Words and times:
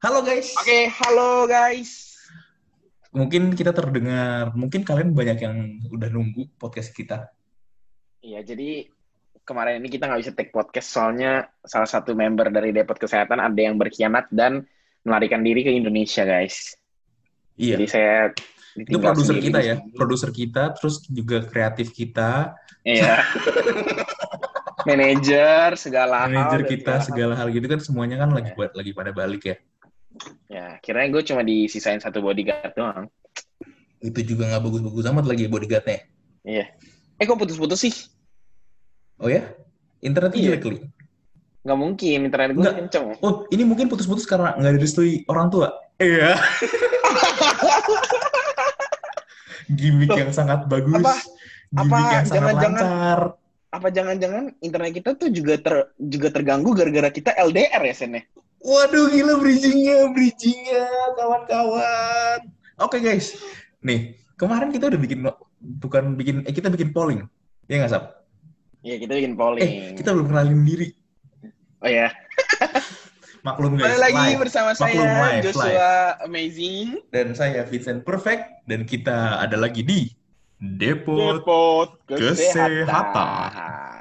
Halo 0.00 0.24
guys. 0.24 0.56
Oke, 0.56 0.88
halo 0.88 1.44
guys. 1.44 2.16
Mungkin 3.12 3.52
kita 3.52 3.76
terdengar, 3.76 4.48
mungkin 4.56 4.80
kalian 4.80 5.12
banyak 5.12 5.38
yang 5.44 5.56
udah 5.92 6.08
nunggu 6.08 6.48
podcast 6.56 6.96
kita. 6.96 7.28
Iya, 8.24 8.40
jadi 8.40 8.88
kemarin 9.44 9.84
ini 9.84 9.92
kita 9.92 10.08
nggak 10.08 10.20
bisa 10.24 10.32
take 10.32 10.56
podcast 10.56 10.88
soalnya 10.88 11.52
salah 11.68 11.84
satu 11.84 12.16
member 12.16 12.48
dari 12.48 12.72
Depot 12.72 12.96
Kesehatan 12.96 13.44
ada 13.44 13.60
yang 13.60 13.76
berkhianat 13.76 14.32
dan 14.32 14.64
melarikan 15.04 15.44
diri 15.44 15.68
ke 15.68 15.72
Indonesia, 15.74 16.24
guys. 16.24 16.80
Iya. 17.60 17.76
Jadi 17.76 17.86
saya 17.92 18.32
itu 18.80 18.96
produser 18.96 19.36
kita 19.36 19.58
ya, 19.60 19.76
produser 19.92 20.30
kita, 20.32 20.62
terus 20.80 21.04
juga 21.12 21.44
kreatif 21.44 21.92
kita, 21.92 22.56
Iya. 22.88 23.20
Manajer 24.88 25.76
segala 25.76 26.24
hal. 26.24 26.32
manajer 26.32 26.60
dan 26.64 26.70
kita, 26.72 26.94
segala 27.04 27.36
hal 27.36 27.52
gitu 27.52 27.68
kan 27.68 27.84
semuanya 27.84 28.16
kan 28.24 28.32
lagi 28.32 28.48
Iya. 28.48 28.56
buat 28.56 28.72
lagi 28.72 28.92
pada 28.96 29.12
balik 29.12 29.44
ya. 29.44 29.56
Ya, 30.46 30.76
kirain 30.80 31.10
gue 31.10 31.22
cuma 31.22 31.40
disisain 31.40 31.98
satu 31.98 32.18
bodyguard 32.20 32.74
doang. 32.74 33.06
Itu 34.00 34.20
juga 34.24 34.48
nggak 34.48 34.62
bagus-bagus 34.64 35.04
amat 35.08 35.24
lagi 35.24 35.46
bodyguardnya. 35.46 36.02
Iya. 36.42 36.66
Eh, 37.16 37.24
kok 37.24 37.36
putus-putus 37.36 37.78
sih? 37.78 37.94
Oh 39.16 39.28
ya? 39.28 39.44
Internetnya 40.00 40.40
Iya. 40.40 40.46
jelek 40.50 40.62
kali. 40.64 40.78
Nggak 41.60 41.78
mungkin, 41.78 42.18
internet 42.24 42.50
gue 42.50 42.62
Nggak. 42.64 42.76
kenceng. 42.80 43.06
Oh, 43.20 43.44
ini 43.52 43.62
mungkin 43.62 43.86
putus-putus 43.86 44.24
karena 44.24 44.56
nggak 44.56 44.80
direstui 44.80 45.22
orang 45.28 45.52
tua. 45.52 45.68
Iya. 46.00 46.34
Gimmick 49.70 50.10
Loh, 50.10 50.18
yang 50.18 50.32
sangat 50.34 50.66
bagus. 50.66 50.98
apa- 50.98 51.20
Gimmick 51.70 51.78
apa 51.78 51.96
yang 52.10 52.26
sangat 52.26 52.30
jangan-jangan- 52.34 52.80
lancar. 52.82 53.20
Apa 53.70 53.86
jangan-jangan 53.94 54.44
internet 54.58 54.90
kita 54.92 55.10
tuh 55.14 55.30
juga 55.30 55.54
ter 55.54 55.74
juga 55.94 56.34
terganggu 56.34 56.74
gara-gara 56.74 57.06
kita 57.06 57.30
LDR 57.38 57.78
ya, 57.86 57.94
Sen? 57.94 58.18
Waduh 58.60 59.08
gila 59.08 59.40
bridgingnya, 59.40 60.12
bridgingnya 60.12 60.84
kawan-kawan. 61.16 62.38
Oke 62.80 63.00
guys, 63.00 63.36
nih 63.80 64.20
kemarin 64.36 64.68
kita 64.68 64.92
udah 64.92 65.00
bikin 65.00 65.24
bukan 65.80 66.16
bikin 66.16 66.44
eh 66.44 66.52
kita 66.52 66.68
bikin 66.68 66.92
polling, 66.92 67.24
ya 67.68 67.80
nggak 67.80 67.92
sab? 67.92 68.20
Iya, 68.80 68.96
kita 69.00 69.16
bikin 69.16 69.36
polling. 69.36 69.64
Eh 69.64 69.72
kita 69.96 70.12
belum 70.12 70.28
kenalin 70.32 70.60
diri, 70.64 70.88
Oh 71.80 71.88
ya. 71.88 72.12
maklum 73.46 73.80
guys. 73.80 73.96
Kembali 73.96 74.00
lagi 74.04 74.24
live. 74.36 74.40
bersama 74.44 74.70
Maklum, 74.76 74.84
saya 74.84 75.24
live, 75.24 75.44
Joshua 75.48 75.92
Amazing 76.28 76.88
Dan 77.08 77.26
saya 77.32 77.64
Vincent 77.64 78.04
Perfect 78.04 78.68
dan 78.68 78.84
kita 78.84 79.40
ada 79.40 79.56
lagi 79.56 79.80
di 79.80 80.12
Depot 80.60 81.40
Depot 81.40 81.88
Kesehatan. 82.04 82.84
Kesehatan. 82.84 83.99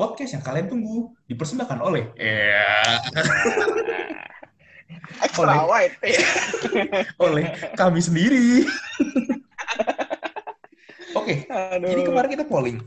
Podcast 0.00 0.32
yang 0.32 0.40
kalian 0.40 0.64
tunggu 0.64 1.12
dipersembahkan 1.28 1.76
oleh 1.76 2.08
ya 2.16 2.96
Extra 5.20 5.68
Oleh- 5.68 5.92
oleh 7.28 7.44
kami 7.76 8.00
sendiri. 8.00 8.64
Oke, 11.20 11.44
Aduh. 11.50 11.84
jadi 11.84 12.00
kemarin 12.06 12.30
kita 12.32 12.44
polling 12.48 12.78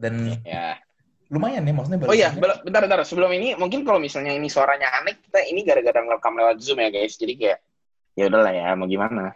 dan 0.00 0.40
ya. 0.42 0.80
lumayan 1.28 1.62
ya 1.62 1.72
maksudnya 1.74 1.98
Oh 2.06 2.16
iya, 2.16 2.30
bentar 2.34 2.82
bentar. 2.82 2.98
Sebelum 3.06 3.30
ini 3.34 3.54
mungkin 3.54 3.82
kalau 3.86 4.00
misalnya 4.02 4.32
ini 4.34 4.50
suaranya 4.50 4.90
aneh, 4.98 5.14
kita 5.22 5.42
ini 5.46 5.62
gara-gara 5.62 6.02
ngerekam 6.02 6.34
lewat 6.34 6.56
Zoom 6.62 6.78
ya, 6.80 6.88
guys. 6.88 7.14
Jadi 7.14 7.34
kayak 7.36 7.58
ya 8.16 8.24
udahlah 8.26 8.52
ya, 8.54 8.74
mau 8.74 8.88
gimana. 8.88 9.34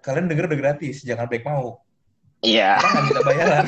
kalian 0.00 0.30
denger 0.30 0.46
udah 0.46 0.58
gratis, 0.58 1.02
jangan 1.02 1.26
baik 1.26 1.42
mau. 1.42 1.82
Iya, 2.42 2.78
Kita 2.78 2.86
nggak 2.90 3.02
minta 3.06 3.22
bayaran. 3.22 3.66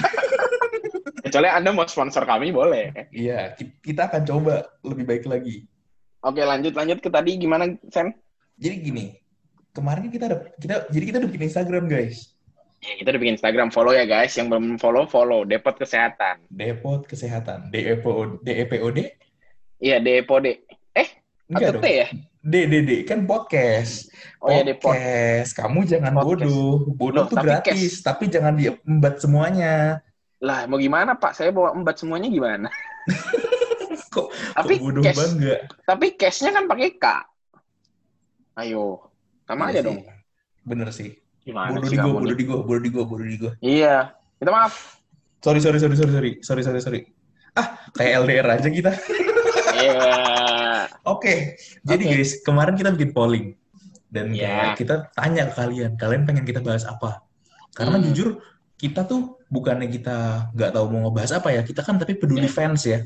Kecuali 1.35 1.51
Anda 1.51 1.75
mau 1.75 1.83
sponsor 1.91 2.23
kami 2.31 2.55
boleh. 2.55 3.11
Iya, 3.11 3.59
ki- 3.59 3.83
kita 3.83 4.07
akan 4.07 4.23
coba 4.23 4.71
lebih 4.87 5.03
baik 5.03 5.27
lagi. 5.27 5.67
Oke, 6.23 6.39
lanjut 6.47 6.79
lanjut 6.79 7.03
ke 7.03 7.11
tadi 7.11 7.35
gimana, 7.35 7.75
Sen? 7.91 8.15
Jadi 8.55 8.77
gini, 8.79 9.05
kemarin 9.75 10.15
kita 10.15 10.31
ada 10.31 10.39
kita 10.63 10.87
jadi 10.95 11.05
kita 11.11 11.17
udah 11.19 11.31
bikin 11.35 11.51
Instagram 11.51 11.91
guys. 11.91 12.39
Ya, 12.87 13.03
kita 13.03 13.11
udah 13.11 13.21
bikin 13.27 13.35
Instagram 13.35 13.75
follow 13.75 13.91
ya, 13.91 14.07
guys. 14.07 14.31
Yang 14.39 14.47
belum 14.55 14.65
follow 14.79 15.11
follow 15.11 15.43
Depot 15.43 15.75
Kesehatan. 15.75 16.47
Depot 16.55 17.03
Kesehatan, 17.03 17.75
D 17.75 17.83
E 17.83 17.98
P 17.98 18.07
O 18.07 18.39
D 18.39 18.48
E 18.55 18.64
P 18.70 18.73
O 18.79 18.95
D. 18.95 19.11
Iya, 19.83 19.98
Depode. 19.98 20.63
Eh, 20.95 21.08
Enggak 21.51 21.75
atau 21.75 21.75
dong. 21.75 21.83
T 21.83 21.89
ya? 21.91 22.08
D 22.47 22.55
D 22.70 22.75
D 22.87 22.91
kan 23.03 23.27
podcast. 23.27 24.07
Oh 24.39 24.55
iya, 24.55 24.63
Depot. 24.63 24.95
Podcast. 24.95 25.51
Kamu 25.58 25.83
jangan 25.83 26.14
Podcast. 26.14 26.47
bodoh. 26.47 26.75
Bodoh 26.95 27.25
Loh, 27.25 27.27
tuh 27.27 27.37
tapi 27.42 27.47
gratis, 27.51 27.92
tapi 28.07 28.25
jangan 28.31 28.55
diembat 28.55 29.19
semuanya. 29.19 29.98
Lah, 30.45 30.69
mau 30.69 30.77
gimana, 30.77 31.17
Pak? 31.17 31.33
Saya 31.33 31.51
bawa 31.51 31.73
embat 31.73 31.97
semuanya 31.97 32.29
gimana? 32.29 32.69
Kok, 34.15 34.31
Tapi 34.55 34.79
kok 34.79 35.03
cash, 35.03 35.19
bangga? 35.19 35.57
tapi 35.83 36.07
cash-nya 36.15 36.55
kan 36.55 36.71
pakai 36.71 36.95
K. 36.95 37.07
Ayo, 38.55 39.11
sama 39.43 39.67
Iya 39.67 39.71
aja 39.71 39.81
sih. 39.81 39.87
dong. 39.91 39.99
Bener 40.63 40.89
sih. 40.95 41.11
Gimana 41.43 41.75
Bodoh 41.75 41.83
sih 41.85 41.91
di 41.91 41.99
gua, 41.99 42.13
bodoh 42.15 42.37
di 42.39 42.45
gua, 42.47 42.57
bodoh 42.63 42.79
di 42.81 42.91
gua, 42.91 43.05
bodoh 43.05 43.27
di 43.27 43.37
gua. 43.37 43.53
Iya, 43.59 44.15
kita 44.39 44.51
maaf. 44.55 45.03
Sorry, 45.43 45.59
sorry, 45.59 45.77
sorry, 45.77 45.97
sorry, 45.99 46.13
sorry, 46.15 46.31
sorry, 46.41 46.63
sorry, 46.63 46.81
sorry. 46.81 47.01
Ah, 47.53 47.75
kayak 47.91 48.23
LDR 48.23 48.47
aja 48.55 48.69
kita. 48.71 48.93
Iya. 49.75 49.99
Oke, 51.13 51.59
jadi 51.83 52.03
Oke. 52.07 52.15
guys, 52.15 52.31
kemarin 52.41 52.79
kita 52.79 52.95
bikin 52.95 53.11
polling 53.11 53.47
dan 54.09 54.31
Iya. 54.31 54.47
kayak 54.71 54.79
kita 54.79 54.95
tanya 55.11 55.51
ke 55.51 55.59
kalian, 55.59 55.91
kalian 55.99 56.23
pengen 56.23 56.47
kita 56.47 56.63
bahas 56.63 56.87
apa? 56.87 57.27
Karena 57.75 57.99
Hmm. 57.99 58.07
jujur 58.07 58.39
kita 58.74 59.07
tuh 59.07 59.39
bukannya 59.46 59.86
kita 59.89 60.51
nggak 60.52 60.70
tahu 60.74 60.86
mau 60.90 61.08
ngebahas 61.08 61.39
apa 61.39 61.55
ya, 61.55 61.62
kita 61.62 61.80
kan 61.80 61.96
tapi 61.96 62.18
peduli 62.18 62.46
Iya. 62.46 62.52
fans 62.52 62.83
ya. 62.85 62.98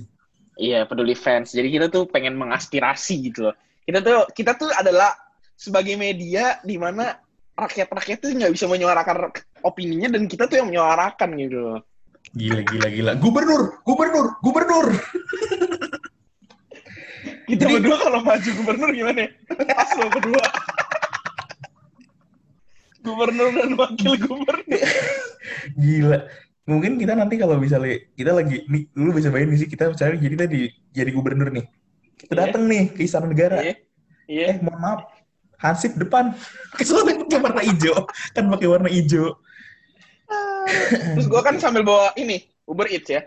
Iya, 0.58 0.80
peduli 0.90 1.14
fans. 1.14 1.54
Jadi 1.54 1.68
kita 1.70 1.86
tuh 1.86 2.10
pengen 2.10 2.34
mengaspirasi 2.34 3.30
gitu 3.30 3.46
loh. 3.50 3.54
Kita 3.86 4.02
tuh 4.02 4.26
kita 4.34 4.58
tuh 4.58 4.68
adalah 4.74 5.14
sebagai 5.54 5.94
media 5.94 6.58
di 6.66 6.74
mana 6.74 7.14
rakyat-rakyat 7.54 8.18
tuh 8.18 8.30
nggak 8.34 8.52
bisa 8.54 8.66
menyuarakan 8.66 9.30
opininya 9.62 10.10
dan 10.10 10.26
kita 10.26 10.46
tuh 10.46 10.58
yang 10.58 10.68
menyuarakan 10.70 11.30
gitu 11.38 11.58
loh. 11.58 11.80
Gila, 12.34 12.60
gila, 12.60 12.88
gila. 12.90 13.12
Gubernur, 13.16 13.80
gubernur, 13.86 14.26
gubernur. 14.44 14.86
Kita 17.48 17.64
Jadi- 17.64 17.74
berdua 17.80 17.96
kalau 17.96 18.20
maju 18.20 18.50
gubernur 18.60 18.90
gimana 18.92 19.18
ya? 19.24 19.30
Pas 19.72 19.90
lo 19.96 20.06
berdua. 20.12 20.44
Gubernur 23.08 23.48
dan 23.56 23.70
wakil 23.74 24.12
gubernur. 24.20 24.80
Gila. 25.82 26.19
Mungkin 26.69 27.00
kita 27.00 27.16
nanti 27.16 27.41
kalau 27.41 27.56
misalnya 27.56 27.96
kita 28.12 28.36
lagi 28.36 28.69
nih, 28.69 28.92
lu 28.92 29.16
bisa 29.16 29.32
bayangin 29.32 29.56
sih 29.56 29.69
kita 29.72 29.88
misalnya 29.88 30.20
jadi 30.20 30.36
tadi 30.44 30.60
jadi 30.92 31.10
gubernur 31.16 31.48
nih. 31.48 31.64
Kita 32.20 32.32
Iya. 32.36 32.41
datang 32.44 32.62
nih 32.69 32.82
ke 32.92 33.00
istana 33.08 33.24
negara. 33.24 33.64
Iya. 33.64 33.74
Iya. 34.28 34.46
Eh, 34.52 34.56
mohon 34.60 34.76
maaf. 34.84 35.00
Hansip 35.58 35.96
depan. 35.96 36.36
Kesoalnya 36.78 37.24
pakai 37.24 37.38
warna 37.41 37.62
hijau. 37.64 37.96
Kan 38.36 38.44
pakai 38.52 38.69
warna 38.69 38.91
hijau. 38.92 39.32
Terus 41.16 41.26
gua 41.32 41.40
kan 41.40 41.56
sambil 41.56 41.80
bawa 41.80 42.12
ini 42.20 42.44
Uber 42.69 42.84
Eats 42.92 43.08
ya. 43.08 43.25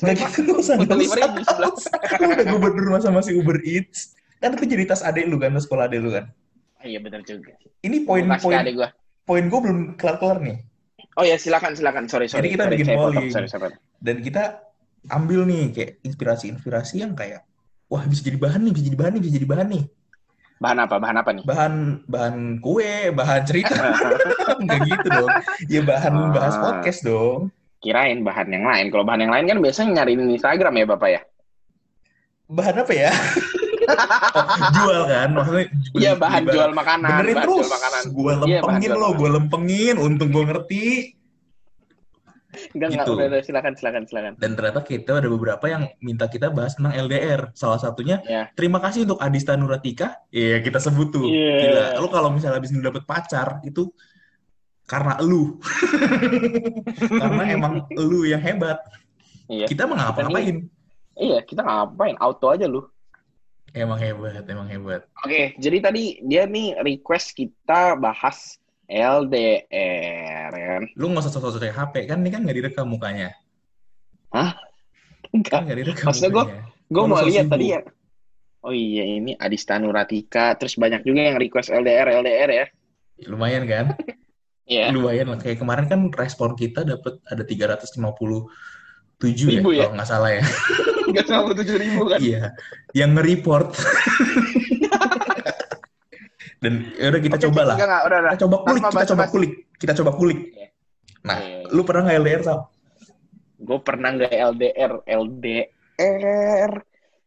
Nggak 0.00 0.32
gitu, 0.34 0.58
sebelah. 0.64 0.96
Lu 2.20 2.26
udah 2.26 2.46
gubernur 2.50 2.86
masa 2.98 3.14
masih 3.14 3.38
Uber 3.38 3.62
Eats. 3.62 4.16
Kan 4.40 4.56
itu 4.56 4.64
jadi 4.72 4.88
tas 4.88 5.04
adek 5.04 5.28
lu 5.28 5.36
kan, 5.36 5.52
tas 5.52 5.68
sekolah 5.68 5.84
adek 5.86 6.00
lu 6.00 6.10
kan. 6.16 6.32
Ah, 6.80 6.88
Iya 6.88 6.98
benar 7.04 7.20
juga. 7.28 7.52
Ini 7.84 8.08
Poin 8.08 8.24
poin-poin 8.24 8.64
gua. 8.72 8.88
Poin 9.22 9.44
gue 9.44 9.60
belum 9.60 9.78
kelar-kelar 9.94 10.38
nih. 10.40 10.58
Oh 11.14 11.24
ya 11.24 11.36
silakan 11.36 11.74
silakan. 11.74 12.06
Sorry 12.06 12.26
sorry. 12.26 12.46
Jadi 12.46 12.48
kita 12.54 12.64
Sorry, 12.64 12.72
bikin 12.72 12.86
saya 12.86 12.96
potong. 12.96 13.12
polling. 13.12 13.30
Sorry, 13.30 13.48
sorry. 13.48 13.74
Dan 13.98 14.16
kita 14.20 14.42
ambil 15.08 15.40
nih 15.44 15.64
kayak 15.70 15.90
inspirasi-inspirasi 16.02 16.94
yang 17.00 17.12
kayak 17.12 17.42
wah 17.86 18.04
bisa 18.04 18.22
jadi 18.22 18.38
bahan 18.38 18.60
nih, 18.62 18.72
bisa 18.72 18.84
jadi 18.86 18.98
bahan 18.98 19.12
nih, 19.14 19.22
bisa 19.22 19.32
jadi 19.36 19.48
bahan 19.48 19.68
nih. 19.68 19.84
Bahan 20.60 20.78
apa? 20.78 20.96
Bahan 21.00 21.16
apa 21.16 21.30
nih? 21.32 21.44
Bahan 21.44 21.74
bahan 22.04 22.36
kue, 22.60 22.92
bahan 23.10 23.42
cerita. 23.42 23.74
Enggak 24.60 24.80
gitu 24.86 25.06
dong. 25.08 25.28
Ya 25.66 25.80
bahan 25.80 26.12
Ah. 26.14 26.30
bahas 26.30 26.54
podcast 26.56 27.00
dong. 27.02 27.48
Kirain 27.80 28.20
bahan 28.20 28.52
yang 28.52 28.68
lain. 28.68 28.92
Kalau 28.92 29.02
bahan 29.02 29.24
yang 29.24 29.32
lain 29.32 29.46
kan 29.48 29.58
biasanya 29.58 30.04
nyariin 30.04 30.20
di 30.20 30.36
Instagram 30.36 30.74
ya 30.76 30.84
Bapak 30.84 31.08
ya? 31.08 31.20
Bahan 32.46 32.76
apa 32.84 32.92
ya? 32.92 33.08
oh, 33.90 34.44
jual 34.76 35.00
kan? 35.08 35.28
Maksudnya 35.34 35.66
Iya 35.96 36.12
bahan 36.16 36.42
beli 36.46 36.56
jual 36.56 36.72
makanan. 36.72 37.08
Benerin 37.10 37.34
bahan 37.36 37.44
terus. 37.46 37.58
jual 37.58 37.70
makanan. 37.74 38.02
Gue 38.10 38.32
Iya, 38.32 38.38
lempengin 38.40 38.90
jual 38.90 39.00
lo, 39.00 39.08
gue 39.16 39.30
lempengin. 39.30 39.94
Untung 39.98 40.28
gue 40.30 40.44
ngerti. 40.46 40.84
Enggak, 42.74 42.88
enggak. 42.90 43.06
Gitu. 43.06 43.12
Udah, 43.14 43.26
udah, 43.30 43.40
silakan, 43.46 43.72
silakan, 43.78 44.02
silakan. 44.10 44.32
Dan 44.42 44.58
ternyata 44.58 44.80
kita 44.82 45.22
ada 45.22 45.28
beberapa 45.30 45.64
yang 45.70 45.86
minta 46.02 46.26
kita 46.26 46.50
bahas 46.50 46.74
tentang 46.74 46.98
LDR. 46.98 47.54
Salah 47.54 47.78
satunya, 47.78 48.18
Ya. 48.26 48.50
terima 48.58 48.82
kasih 48.82 49.06
untuk 49.06 49.22
Adista 49.22 49.54
Nuratika. 49.54 50.18
Iya, 50.34 50.58
kita 50.58 50.82
sebut 50.82 51.14
tuh. 51.14 51.26
Iya. 51.30 51.54
Gila, 51.62 51.84
lu 52.02 52.08
kalau 52.10 52.28
misalnya 52.34 52.58
habis 52.58 52.74
dapet 52.74 53.06
pacar, 53.06 53.62
itu 53.62 53.94
karena 54.90 55.14
elu. 55.22 55.62
karena 57.22 57.42
emang 57.54 57.86
elu 57.94 58.26
yang 58.26 58.42
hebat. 58.42 58.82
Iya. 59.46 59.70
Kita 59.70 59.86
mah 59.86 59.94
Kita 59.94 60.02
ngapa-ngapain. 60.10 60.56
Iya, 61.20 61.38
kita 61.46 61.60
ngapain? 61.62 62.16
Auto 62.18 62.50
aja 62.50 62.66
lu. 62.66 62.82
Emang 63.70 63.98
hebat, 64.02 64.42
emang 64.50 64.66
hebat. 64.66 65.06
Oke, 65.22 65.54
jadi 65.62 65.78
tadi 65.78 66.18
dia 66.26 66.42
nih 66.46 66.74
request 66.82 67.38
kita 67.38 67.94
bahas 67.94 68.58
LDR, 68.90 70.50
ya 70.50 70.66
kan? 70.74 70.84
Lu 70.98 71.14
nggak 71.14 71.22
usah 71.22 71.32
sosok 71.38 71.62
kayak 71.62 71.78
HP, 71.78 71.94
kan 72.10 72.18
ini 72.18 72.30
kan 72.34 72.42
nggak 72.42 72.58
direkam 72.58 72.90
mukanya. 72.90 73.30
Enggak. 74.34 74.58
Kan 75.54 75.70
nggak 75.70 75.78
direkam 75.86 76.10
Maksudnya. 76.10 76.66
Gue 76.90 77.02
lu 77.06 77.10
mau 77.14 77.22
lihat 77.22 77.46
tadi 77.46 77.66
ya. 77.70 77.80
Oh 78.60 78.74
iya, 78.74 79.06
ini 79.06 79.38
Adista 79.38 79.78
Nuratika. 79.78 80.58
Terus 80.58 80.74
banyak 80.74 81.06
juga 81.06 81.30
yang 81.30 81.38
request 81.38 81.70
LDR, 81.70 82.10
LDR 82.18 82.50
ya. 82.50 82.66
Lumayan 83.30 83.64
kan? 83.70 83.86
Iya. 84.70 84.94
Lumayan 84.94 85.34
lah. 85.34 85.42
Kayak 85.42 85.66
kemarin 85.66 85.90
kan 85.90 85.98
respon 86.14 86.54
kita 86.54 86.86
dapat 86.86 87.18
ada 87.26 87.42
357 87.42 87.98
Ribu 89.50 89.74
ya, 89.74 89.82
ya? 89.82 89.90
kalau 89.90 89.94
nggak 89.98 90.06
salah 90.06 90.30
ya. 90.30 90.46
Nggak 91.10 91.26
sampai 91.26 91.54
tujuh 91.58 91.76
ribu 91.76 92.02
kan? 92.06 92.18
Iya, 92.22 92.42
yang 92.94 93.10
nge-report. 93.14 93.68
Dan 96.60 96.92
ya 97.00 97.08
udah 97.08 97.20
kita 97.24 97.36
Oke, 97.40 97.44
coba 97.48 97.60
lah. 97.72 97.76
Enggak, 97.80 97.88
enggak, 97.88 98.02
udah, 98.04 98.18
udah. 98.20 98.30
Kita 98.30 98.42
coba 98.44 98.56
kulik, 98.60 98.82
Tanpa 98.84 98.92
kita 98.92 99.08
coba 99.08 99.24
kulik, 99.32 99.52
kita 99.80 99.92
coba 99.96 100.10
kulik. 100.12 100.40
Iya. 100.52 100.68
Nah, 101.20 101.38
lu 101.72 101.82
pernah 101.84 102.02
nggak 102.08 102.18
LDR 102.20 102.42
sama? 102.44 102.64
Gue 103.60 103.78
pernah 103.80 104.08
nggak 104.16 104.34
LDR, 104.56 104.92
LDR. 105.04 106.72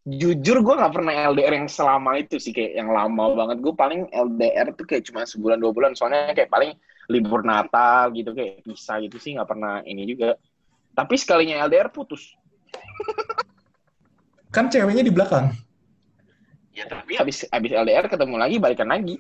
Jujur 0.04 0.58
gue 0.60 0.76
nggak 0.76 0.94
pernah 0.94 1.14
LDR 1.32 1.54
yang 1.64 1.70
selama 1.72 2.20
itu 2.20 2.36
sih 2.38 2.54
kayak 2.54 2.74
yang 2.78 2.90
lama 2.94 3.26
banget. 3.34 3.58
Gue 3.62 3.74
paling 3.74 4.10
LDR 4.14 4.74
tuh 4.78 4.86
kayak 4.86 5.06
cuma 5.10 5.26
sebulan 5.26 5.58
dua 5.62 5.72
bulan. 5.74 5.98
Soalnya 5.98 6.34
kayak 6.38 6.50
paling 6.54 6.78
libur 7.10 7.42
Natal 7.42 8.14
gitu 8.14 8.34
kayak 8.38 8.66
bisa 8.66 9.00
gitu 9.02 9.18
sih 9.18 9.34
nggak 9.38 9.50
pernah 9.50 9.82
ini 9.86 10.06
juga. 10.06 10.38
Tapi 10.94 11.16
sekalinya 11.18 11.66
LDR 11.66 11.90
putus. 11.90 12.34
Kan 14.54 14.70
ceweknya 14.70 15.02
di 15.02 15.10
belakang. 15.10 15.52
Ya 16.72 16.86
tapi 16.86 17.14
habis 17.14 17.46
habis 17.48 17.70
LDR 17.70 18.06
ketemu 18.06 18.36
lagi 18.36 18.58
balikan 18.58 18.88
lagi. 18.88 19.18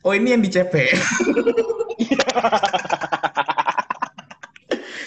Oh 0.00 0.12
ini 0.12 0.30
yang 0.30 0.40
di 0.40 0.48
CP. 0.48 0.74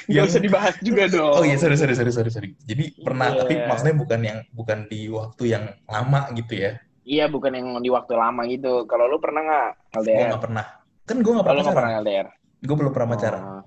Gak 0.04 0.18
Yang- 0.18 0.28
usah 0.28 0.42
dibahas 0.42 0.76
juga 0.82 1.04
dong. 1.14 1.32
Oh 1.32 1.44
iya, 1.46 1.56
sorry, 1.56 1.80
sorry, 1.80 1.96
sorry, 1.96 2.12
sorry, 2.12 2.28
sorry. 2.28 2.50
Jadi 2.62 3.00
pernah, 3.00 3.32
Iya. 3.32 3.40
tapi 3.40 3.54
maksudnya 3.64 3.96
bukan 3.96 4.20
yang 4.20 4.40
bukan 4.52 4.80
di 4.86 5.08
waktu 5.08 5.44
yang 5.48 5.64
lama 5.88 6.28
gitu 6.36 6.54
ya. 6.58 6.72
Iya 7.02 7.26
bukan 7.26 7.52
yang 7.54 7.68
di 7.80 7.88
waktu 7.88 8.14
lama 8.14 8.44
gitu. 8.46 8.84
Kalau 8.86 9.08
lu 9.08 9.18
pernah 9.18 9.42
nggak 9.42 9.68
Gue 9.96 10.02
LDR? 10.04 10.28
nggak 10.30 10.44
pernah. 10.44 10.66
Kan 11.02 11.18
gue 11.18 11.32
nggak 11.32 11.46
pernah 11.46 11.64
pacaran. 11.64 11.78
pernah 11.80 11.92
LDR. 12.04 12.28
Gue 12.62 12.76
belum 12.76 12.92
pernah 12.92 13.10
pacaran. 13.10 13.42
Oh. 13.42 13.64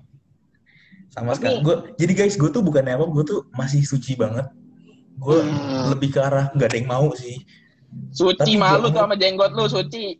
Sama 1.09 1.25
Tapi- 1.27 1.37
sekali. 1.39 1.55
Gua, 1.59 1.75
jadi 1.97 2.13
guys, 2.13 2.35
gue 2.35 2.49
tuh 2.49 2.61
bukannya 2.61 2.93
apa, 2.93 3.05
gue 3.09 3.23
tuh 3.25 3.39
masih 3.51 3.81
suci 3.81 4.13
banget. 4.13 4.45
Gue 5.15 5.39
Hmm. 5.41 5.95
lebih 5.95 6.09
ke 6.11 6.19
arah 6.19 6.51
nggak 6.51 6.67
ada 6.69 6.77
yang 6.77 6.89
mau 6.91 7.07
sih. 7.15 7.39
Suci 8.11 8.35
Tapi 8.35 8.59
malu 8.59 8.91
tuh 8.91 8.99
sama 8.99 9.15
jenggot 9.15 9.55
lu, 9.55 9.65
suci. 9.71 10.19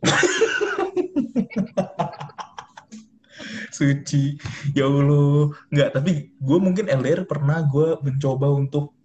Suci. 3.68 4.40
Ya 4.72 4.88
Allah. 4.88 5.52
Nggak, 5.68 5.88
tapi 5.92 6.32
gue 6.32 6.58
mungkin 6.58 6.88
LDR 6.88 7.28
pernah 7.28 7.60
gue 7.68 8.00
mencoba 8.00 8.48
untuk 8.48 8.96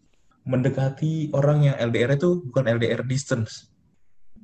mendekati 0.47 1.29
orang 1.35 1.67
yang 1.67 1.75
LDR 1.77 2.15
itu 2.15 2.41
bukan 2.47 2.65
LDR 2.79 3.03
distance. 3.03 3.67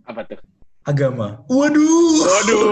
Apa 0.04 0.28
tuh? 0.28 0.40
Agama. 0.84 1.44
Waduh. 1.48 2.16
Waduh. 2.28 2.64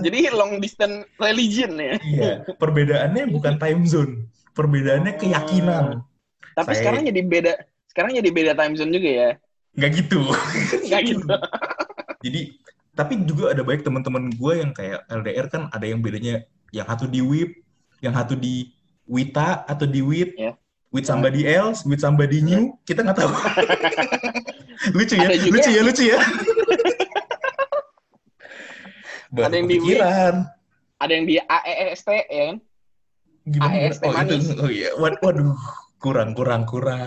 Jadi 0.04 0.28
long 0.32 0.60
distance 0.60 1.04
religion 1.16 1.76
ya. 1.76 1.96
Iya, 2.00 2.32
perbedaannya 2.56 3.28
bukan 3.28 3.56
time 3.56 3.84
zone. 3.84 4.14
Perbedaannya 4.52 5.16
keyakinan. 5.16 6.04
Tapi 6.54 6.70
Saya- 6.72 6.78
sekarang 6.80 7.02
jadi 7.06 7.20
beda. 7.26 7.52
Sekarang 7.90 8.10
jadi 8.14 8.30
beda 8.30 8.52
time 8.54 8.74
zone 8.74 8.90
juga 8.94 9.10
ya. 9.10 9.30
Nggak 9.74 9.90
gitu. 9.98 10.20
Nggak 10.88 11.02
gitu. 11.10 11.26
Jadi, 12.24 12.56
tapi 12.96 13.20
juga 13.28 13.52
ada 13.52 13.60
baik 13.60 13.84
teman-teman 13.84 14.32
gue 14.32 14.52
yang 14.56 14.72
kayak 14.72 15.04
LDR 15.12 15.44
kan 15.52 15.68
ada 15.68 15.84
yang 15.84 16.00
bedanya 16.00 16.40
yang 16.72 16.88
satu 16.88 17.04
di 17.04 17.20
WIP, 17.20 17.60
yang 18.00 18.16
satu 18.16 18.32
di 18.32 18.72
Wita 19.04 19.60
atau 19.68 19.84
di 19.84 20.00
WIT, 20.00 20.32
Ya. 20.40 20.56
with 20.88 21.04
somebody 21.04 21.44
else, 21.44 21.84
with 21.84 22.00
somebody 22.00 22.40
new, 22.40 22.72
kita 22.88 23.04
nggak 23.04 23.20
tahu. 23.20 23.28
lucu 24.96 25.20
ya, 25.20 25.28
lucu 25.36 25.68
ya, 25.68 25.82
lucu 25.84 26.02
ya. 26.08 26.18
Baru 29.28 29.44
Ada 29.50 29.54
yang 29.60 29.68
di 29.68 29.76
WIT. 29.84 30.00
Ada 30.96 31.12
yang 31.12 31.26
di 31.28 31.36
AEST 31.36 32.06
ya 32.08 32.24
kan? 32.48 32.56
Gimana? 33.44 33.68
AEST 33.76 34.00
oh, 34.00 34.08
itu, 34.08 34.16
manis. 34.16 34.46
oh 34.56 34.70
iya, 34.72 34.88
Wad- 34.96 35.20
waduh, 35.20 35.52
kurang, 36.04 36.36
kurang, 36.36 36.68
kurang, 36.68 37.00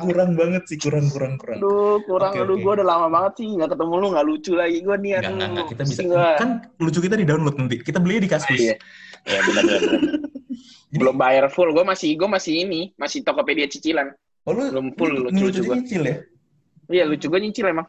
kurang 0.00 0.30
banget 0.32 0.64
sih, 0.64 0.80
kurang, 0.80 1.12
kurang, 1.12 1.36
kurang. 1.36 1.60
Aduh, 1.60 2.00
kurang. 2.08 2.32
Oke, 2.32 2.40
aduh, 2.40 2.56
oke. 2.56 2.64
gue 2.64 2.72
udah 2.80 2.86
lama 2.88 3.06
banget 3.12 3.32
sih 3.44 3.46
nggak 3.52 3.70
ketemu 3.76 3.94
lu, 4.00 4.06
nggak 4.16 4.24
lucu 4.24 4.52
lagi 4.56 4.78
gue 4.80 4.96
nih. 4.96 5.12
Aduh, 5.20 5.32
enggak, 5.36 5.48
enggak, 5.52 5.66
kita 5.68 5.82
bisa. 5.84 5.92
pusing 5.92 6.08
gua. 6.08 6.30
Kan 6.40 6.50
lucu 6.80 6.98
kita 7.04 7.14
di 7.20 7.26
download 7.28 7.56
nanti. 7.60 7.76
Kita 7.84 7.98
beli 8.00 8.24
di 8.24 8.28
Kaskus. 8.32 8.56
Iya. 8.56 8.74
Ya 9.28 9.40
benar 9.44 9.62
benar. 9.68 9.80
Belum 11.04 11.16
bayar 11.20 11.44
full, 11.52 11.68
gue 11.76 11.84
masih 11.84 12.16
gue 12.16 12.28
masih 12.32 12.64
ini, 12.64 12.80
masih 12.96 13.20
Tokopedia 13.20 13.68
cicilan. 13.68 14.08
Oh, 14.48 14.56
lu, 14.56 14.72
Belum 14.72 14.88
full 14.96 15.12
lu, 15.12 15.28
lucu 15.28 15.44
lucu 15.52 15.60
juga. 15.60 15.76
nyicil 15.76 16.02
ya? 16.08 16.16
Iya 16.88 17.04
lucu 17.04 17.28
gue 17.28 17.40
nyicil 17.44 17.68
emang. 17.68 17.84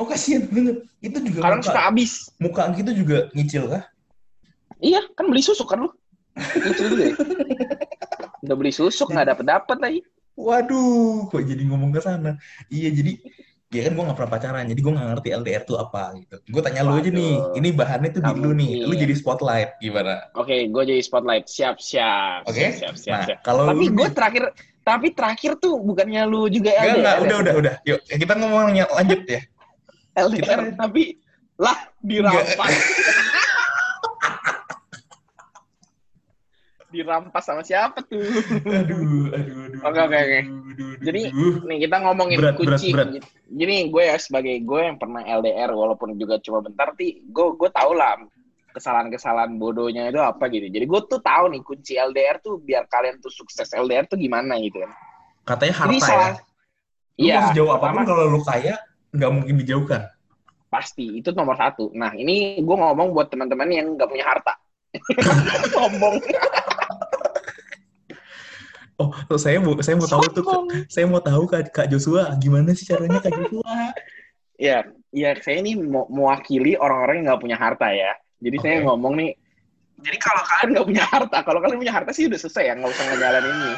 Oh, 0.00 0.08
kasihan 0.08 0.48
banget. 0.48 0.80
Itu 1.04 1.20
juga 1.20 1.38
Kadang 1.44 1.60
muka, 1.60 1.68
suka 1.68 1.80
habis. 1.84 2.12
muka 2.40 2.62
gitu 2.72 2.90
juga 3.04 3.18
nyicil 3.36 3.68
kah? 3.68 3.84
Iya, 4.80 5.04
kan 5.12 5.28
beli 5.28 5.44
susu 5.44 5.68
kan 5.68 5.84
lu. 5.84 5.92
Nyicil 6.34 6.86
juga 6.90 7.04
ya. 7.06 7.14
Udah 8.44 8.56
beli 8.58 8.72
susu 8.74 9.06
nggak 9.06 9.26
dapet 9.34 9.44
dapet 9.46 9.78
lagi. 9.80 10.00
Waduh, 10.34 11.30
kok 11.30 11.46
jadi 11.46 11.62
ngomong 11.62 11.94
ke 11.94 12.02
sana? 12.02 12.34
Iya, 12.66 12.90
jadi 12.90 13.22
ya 13.70 13.86
kan 13.86 13.92
gue 13.94 14.02
gak 14.06 14.18
pernah 14.18 14.32
pacaran, 14.34 14.66
jadi 14.66 14.80
gue 14.82 14.92
gak 14.94 15.08
ngerti 15.14 15.28
LDR 15.34 15.62
tuh 15.62 15.78
apa 15.78 16.14
gitu. 16.18 16.36
Gue 16.46 16.62
tanya 16.62 16.82
lu 16.82 16.94
aja 16.94 17.10
nih, 17.10 17.34
Waduh. 17.38 17.58
ini 17.58 17.68
bahannya 17.70 18.10
tuh 18.14 18.22
di 18.22 18.32
lu 18.38 18.50
nih, 18.50 18.70
lu 18.82 18.94
jadi 18.94 19.14
spotlight 19.14 19.78
gimana? 19.78 20.30
Oke, 20.34 20.66
gue 20.66 20.82
jadi 20.86 21.02
spotlight. 21.02 21.46
Siap, 21.46 21.78
siap. 21.78 22.46
Oke? 22.46 22.70
Siap, 22.70 22.94
siap, 22.94 22.94
siap. 22.98 23.14
Nah, 23.14 23.26
siap. 23.30 23.38
kalau 23.46 23.66
Tapi 23.70 23.84
gue 23.90 24.08
terakhir, 24.10 24.44
tapi 24.82 25.06
terakhir 25.14 25.58
tuh 25.58 25.78
bukannya 25.78 26.22
lu 26.26 26.46
juga 26.50 26.70
Enggak, 26.70 26.82
LDR. 26.82 26.98
enggak, 26.98 27.14
ya? 27.14 27.22
udah, 27.22 27.36
udah, 27.38 27.54
udah. 27.58 27.74
Yuk, 27.86 27.98
kita 28.10 28.32
ngomongnya 28.38 28.84
lanjut 28.90 29.20
ya. 29.26 29.40
LDR, 30.14 30.42
kita- 30.42 30.78
tapi 30.78 31.02
lah 31.58 31.78
dirampas. 32.02 32.74
dirampas 36.94 37.42
sama 37.42 37.60
siapa 37.60 37.98
tuh? 38.06 38.22
Aduh, 38.62 39.34
aduh, 39.34 39.56
aduh. 39.66 39.80
Oke, 39.82 39.98
oke, 40.00 40.16
oke. 40.16 40.40
Jadi. 41.02 41.22
Nih 41.66 41.78
kita 41.82 41.96
ngomongin 42.00 42.38
Berat, 42.38 42.54
berat, 42.56 42.78
kucing. 42.78 42.94
berat. 42.94 43.08
Jadi 43.50 43.74
gue 43.90 44.02
ya 44.02 44.16
sebagai 44.16 44.54
gue 44.62 44.80
yang 44.80 44.96
pernah 44.96 45.20
LDR 45.20 45.70
walaupun 45.70 46.14
juga 46.14 46.38
cuma 46.38 46.62
bentar, 46.62 46.94
ti 46.94 47.20
gue 47.20 47.46
gue 47.54 47.68
tau 47.68 47.90
lah 47.92 48.14
kesalahan-kesalahan 48.70 49.54
bodohnya 49.54 50.10
itu 50.10 50.18
apa 50.18 50.50
gitu. 50.50 50.66
Jadi 50.66 50.82
gue 50.82 51.00
tuh 51.06 51.18
tahu 51.18 51.44
nih 51.50 51.62
kunci 51.62 51.94
LDR 51.94 52.38
tuh 52.38 52.58
biar 52.58 52.86
kalian 52.86 53.18
tuh 53.18 53.30
sukses 53.30 53.70
LDR 53.70 54.06
tuh 54.06 54.14
gimana 54.14 54.58
gitu 54.58 54.82
kan. 54.82 54.90
katanya 55.44 55.74
harta 55.76 55.86
Jadi 55.86 55.98
ya. 55.98 56.06
salah. 56.06 56.32
Lu 57.14 57.22
Iya. 57.22 57.34
mau 57.38 57.46
sejauh 57.52 57.68
pertama 57.70 57.86
apa 57.86 57.94
pun 57.94 58.06
kalau 58.10 58.24
lu 58.26 58.40
kaya, 58.42 58.74
nggak 59.10 59.30
mungkin 59.30 59.54
dijauhkan. 59.62 60.02
pasti 60.66 61.06
itu 61.14 61.30
nomor 61.30 61.54
satu. 61.54 61.94
Nah 61.94 62.10
ini 62.18 62.58
gue 62.58 62.74
ngomong 62.74 63.14
buat 63.14 63.30
teman-teman 63.30 63.70
yang 63.70 63.94
nggak 63.94 64.10
punya 64.10 64.26
harta. 64.26 64.58
Sombong. 65.70 66.18
Oh, 68.94 69.10
saya 69.34 69.58
mau 69.58 69.74
saya 69.82 69.98
mau 69.98 70.06
tahu 70.06 70.22
tuh, 70.30 70.46
saya 70.86 71.04
mau 71.10 71.18
tahu 71.18 71.50
Kak, 71.50 71.74
Kak 71.74 71.86
Joshua 71.90 72.30
gimana 72.38 72.70
sih 72.78 72.86
caranya 72.86 73.18
Kak 73.18 73.34
Joshua? 73.34 73.66
Ya, 74.54 74.86
ya 75.10 75.34
saya 75.42 75.66
ini 75.66 75.74
mau 75.74 76.06
mewakili 76.06 76.78
orang-orang 76.78 77.22
yang 77.22 77.26
nggak 77.34 77.42
punya 77.42 77.58
harta 77.58 77.90
ya. 77.90 78.14
Jadi 78.38 78.56
saya 78.62 78.74
Oke. 78.78 78.86
ngomong 78.86 79.14
nih. 79.18 79.30
Jadi 80.04 80.18
kalau 80.22 80.42
kalian 80.46 80.68
nggak 80.78 80.86
punya 80.86 81.04
harta, 81.10 81.38
kalau 81.42 81.58
kalian 81.58 81.78
punya 81.82 81.94
harta 81.94 82.10
sih 82.14 82.30
udah 82.30 82.38
selesai 82.38 82.64
ya, 82.70 82.74
nggak 82.78 82.92
usah 82.94 83.04
ngejalanin 83.10 83.50
ini. 83.50 83.72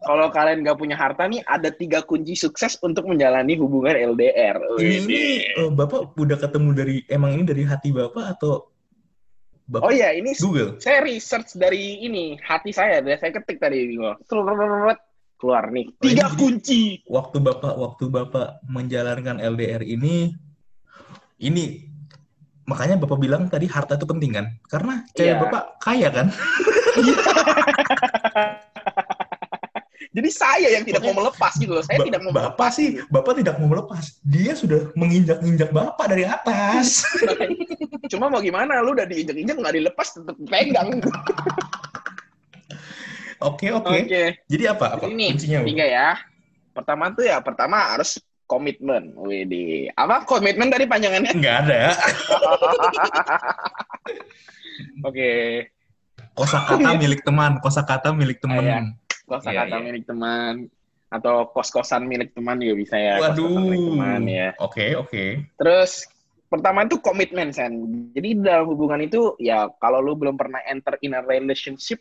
Kalau 0.00 0.26
kalian 0.32 0.58
nggak 0.64 0.78
punya 0.80 0.96
harta 0.96 1.22
nih, 1.28 1.44
ada 1.44 1.68
tiga 1.68 2.00
kunci 2.00 2.32
sukses 2.32 2.80
untuk 2.80 3.04
menjalani 3.04 3.60
hubungan 3.60 3.92
LDR. 3.92 4.56
Ini, 4.80 4.80
ini 4.80 4.88
Widih. 5.04 5.36
eh, 5.60 5.70
Bapak 5.76 6.16
udah 6.16 6.38
ketemu 6.40 6.70
dari 6.72 6.96
emang 7.12 7.36
ini 7.36 7.44
dari 7.44 7.68
hati 7.68 7.92
Bapak 7.92 8.40
atau 8.40 8.72
Bapak 9.70 9.86
Oh 9.86 9.92
iya, 9.94 10.10
ini 10.10 10.34
Google? 10.34 10.82
saya 10.82 10.98
research 11.06 11.54
dari 11.54 12.02
ini 12.02 12.34
hati 12.42 12.74
saya, 12.74 12.98
dari 12.98 13.14
saya 13.22 13.30
ketik 13.38 13.62
tadi 13.62 13.94
keluar 15.38 15.70
nih 15.70 15.86
Oh, 15.88 16.02
tiga 16.02 16.26
jadi- 16.26 16.36
kunci. 16.36 16.80
Waktu 17.06 17.38
Bapak 17.38 17.78
waktu 17.78 18.04
Bapak 18.10 18.66
menjalankan 18.66 19.38
LDR 19.38 19.86
ini 19.86 20.34
ini 21.38 21.86
makanya 22.66 22.98
Bapak 22.98 23.16
bilang 23.22 23.46
tadi 23.46 23.70
harta 23.70 23.94
itu 23.94 24.04
penting 24.10 24.34
kan? 24.34 24.46
Karena 24.66 25.06
cewek 25.14 25.38
Iya. 25.38 25.40
Bapak 25.40 25.62
kaya 25.78 26.08
kan? 26.10 26.26
Jadi 30.10 30.26
saya 30.34 30.74
yang 30.74 30.82
tidak 30.82 31.06
mau 31.06 31.22
melepas 31.22 31.54
gitu 31.54 31.70
loh. 31.70 31.86
Saya 31.86 32.02
Ba- 32.02 32.06
tidak 32.10 32.20
mau 32.26 32.34
Bapak 32.34 32.50
melepas. 32.50 32.70
sih, 32.74 32.88
Bapak 33.06 33.32
tidak 33.38 33.54
mau 33.62 33.68
melepas. 33.70 34.04
Dia 34.26 34.58
sudah 34.58 34.90
menginjak-injak 34.98 35.70
Bapak 35.70 36.06
dari 36.10 36.26
atas. 36.26 37.06
Cuma 38.10 38.26
mau 38.26 38.42
gimana, 38.42 38.82
lu 38.82 38.98
udah 38.98 39.06
diinjek-injek 39.06 39.54
nggak 39.54 39.74
dilepas, 39.78 40.18
tetap 40.18 40.34
pegang. 40.50 40.98
Oke, 43.40 43.72
oke. 43.72 44.04
Jadi 44.52 44.64
apa? 44.68 45.00
Apa 45.00 45.08
Jadi 45.08 45.16
Ini 45.16 45.26
kuncinya? 45.32 45.58
Tiga 45.64 45.86
ya. 45.88 46.08
Pertama 46.76 47.08
tuh 47.16 47.24
ya, 47.24 47.40
pertama 47.40 47.96
harus 47.96 48.20
komitmen. 48.44 49.16
Widih. 49.16 49.88
Apa 49.96 50.28
komitmen 50.28 50.68
tadi 50.68 50.84
panjangannya? 50.84 51.32
Nggak 51.32 51.56
ada. 51.64 51.82
Oke. 55.08 55.32
Kosakata 56.36 57.00
milik 57.00 57.24
teman, 57.24 57.64
kosakata 57.64 58.12
milik 58.12 58.44
teman. 58.44 58.60
Iya. 58.60 58.78
Kosa 59.30 59.48
Iya, 59.48 59.64
kata 59.64 59.76
iya. 59.78 59.84
milik 59.86 60.04
teman. 60.04 60.66
atau 61.10 61.42
kos-kosan 61.50 62.06
milik 62.06 62.34
teman 62.34 62.54
juga 62.58 62.74
bisa 62.76 62.94
ya. 62.94 63.18
Waduh. 63.18 63.34
Kos-kosan 63.34 63.62
milik 63.64 63.82
teman 63.82 64.22
ya. 64.26 64.48
Oke, 64.58 64.94
oke. 64.94 65.24
Terus 65.54 66.06
pertama 66.46 66.82
itu 66.82 66.98
komitmen 66.98 67.50
Sen. 67.50 67.82
Jadi 68.10 68.38
dalam 68.38 68.66
hubungan 68.66 68.98
itu 69.00 69.34
ya 69.36 69.66
kalau 69.78 69.98
lu 69.98 70.14
belum 70.14 70.34
pernah 70.34 70.62
enter 70.64 70.98
in 71.00 71.14
a 71.14 71.22
relationship 71.24 71.98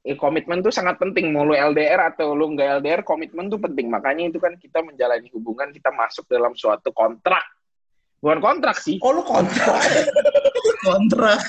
eh, 0.00 0.16
komitmen 0.16 0.60
tuh 0.60 0.68
sangat 0.68 0.96
penting 0.96 1.32
mau 1.32 1.44
lu 1.44 1.52
LDR 1.52 2.00
atau 2.08 2.32
lu 2.32 2.48
nggak 2.52 2.80
LDR 2.80 3.04
komitmen 3.04 3.48
tuh 3.48 3.60
penting 3.60 3.92
makanya 3.92 4.24
itu 4.26 4.40
kan 4.40 4.56
kita 4.56 4.80
menjalani 4.80 5.28
hubungan 5.32 5.68
kita 5.68 5.92
masuk 5.92 6.24
dalam 6.26 6.52
suatu 6.52 6.88
kontrak 6.92 7.44
bukan 8.18 8.40
kontrak 8.40 8.80
sih 8.80 8.96
Oh, 8.98 9.12
lu 9.12 9.20
kontrak. 9.20 9.84
kontrak. 10.88 11.44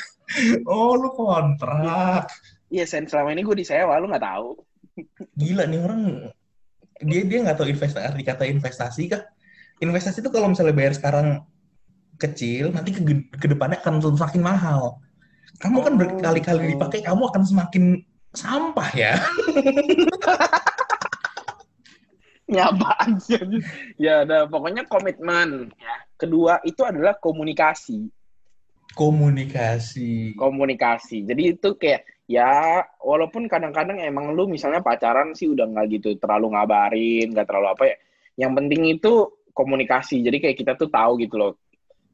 Oh, 0.68 0.92
lu 0.94 1.08
kontrak. 1.10 2.28
iya 2.68 2.84
Sen 2.84 3.08
selama 3.08 3.32
ini 3.32 3.42
gue 3.42 3.56
disewa 3.56 3.96
lu 3.96 4.12
nggak 4.12 4.28
tahu 4.28 4.60
Gila 5.36 5.64
nih 5.70 5.80
orang 5.80 6.02
dia 7.00 7.22
dia 7.24 7.40
nggak 7.46 7.58
tahu 7.60 7.68
investasi 7.72 8.04
arti 8.04 8.24
kata 8.28 8.44
investasi 8.50 9.04
kah? 9.12 9.24
Investasi 9.80 10.20
itu 10.20 10.30
kalau 10.32 10.52
misalnya 10.52 10.76
bayar 10.76 10.92
sekarang 10.96 11.48
kecil, 12.20 12.76
nanti 12.76 12.92
ke, 12.92 13.02
ke 13.40 13.48
depannya 13.48 13.80
akan 13.80 14.04
semakin 14.04 14.44
mahal. 14.44 15.00
Kamu 15.64 15.80
kan 15.80 15.94
Oh, 15.96 16.00
berkali-kali 16.00 16.76
dipakai, 16.76 17.00
kamu 17.00 17.32
akan 17.32 17.44
semakin 17.48 17.84
sampah 18.36 18.90
ya. 18.96 19.14
sih 23.22 23.38
anjing. 23.38 23.62
ya 24.02 24.26
ada 24.26 24.50
pokoknya 24.50 24.90
komitmen 24.90 25.70
ya 25.78 25.96
kedua 26.18 26.58
itu 26.66 26.82
adalah 26.82 27.14
komunikasi 27.22 28.10
Komunikasi. 28.98 30.34
komunikasi 30.34 31.30
jadi 31.30 31.54
itu 31.54 31.70
kayak 31.78 32.02
ya 32.30 32.86
walaupun 33.02 33.50
kadang-kadang 33.50 33.98
emang 34.06 34.38
lu 34.38 34.46
misalnya 34.46 34.86
pacaran 34.86 35.34
sih 35.34 35.50
udah 35.50 35.66
nggak 35.66 35.86
gitu 35.98 36.10
terlalu 36.22 36.54
ngabarin 36.54 37.34
nggak 37.34 37.48
terlalu 37.50 37.68
apa 37.74 37.84
ya. 37.90 37.96
Yang 38.46 38.52
penting 38.62 38.82
itu 38.86 39.14
komunikasi. 39.50 40.22
Jadi 40.22 40.38
kayak 40.38 40.58
kita 40.62 40.72
tuh 40.78 40.94
tahu 40.94 41.18
gitu 41.20 41.36
loh 41.42 41.58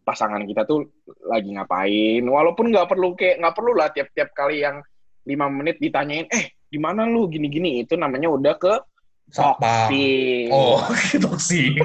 pasangan 0.08 0.40
kita 0.48 0.64
tuh 0.64 0.88
lagi 1.28 1.52
ngapain. 1.52 2.24
Walaupun 2.24 2.72
nggak 2.72 2.88
perlu 2.88 3.14
kayak 3.14 3.44
nggak 3.44 3.56
perlu 3.60 3.72
lah 3.76 3.92
tiap-tiap 3.92 4.32
kali 4.32 4.64
yang 4.64 4.80
lima 5.28 5.52
menit 5.52 5.78
ditanyain 5.84 6.32
eh 6.32 6.56
di 6.66 6.80
mana 6.80 7.04
lu? 7.04 7.28
Gini-gini. 7.28 7.84
Itu 7.84 8.00
namanya 8.00 8.32
udah 8.32 8.56
ke 8.56 8.74
toxic. 9.36 10.48
Oh, 10.50 10.80
toksik. 11.28 11.84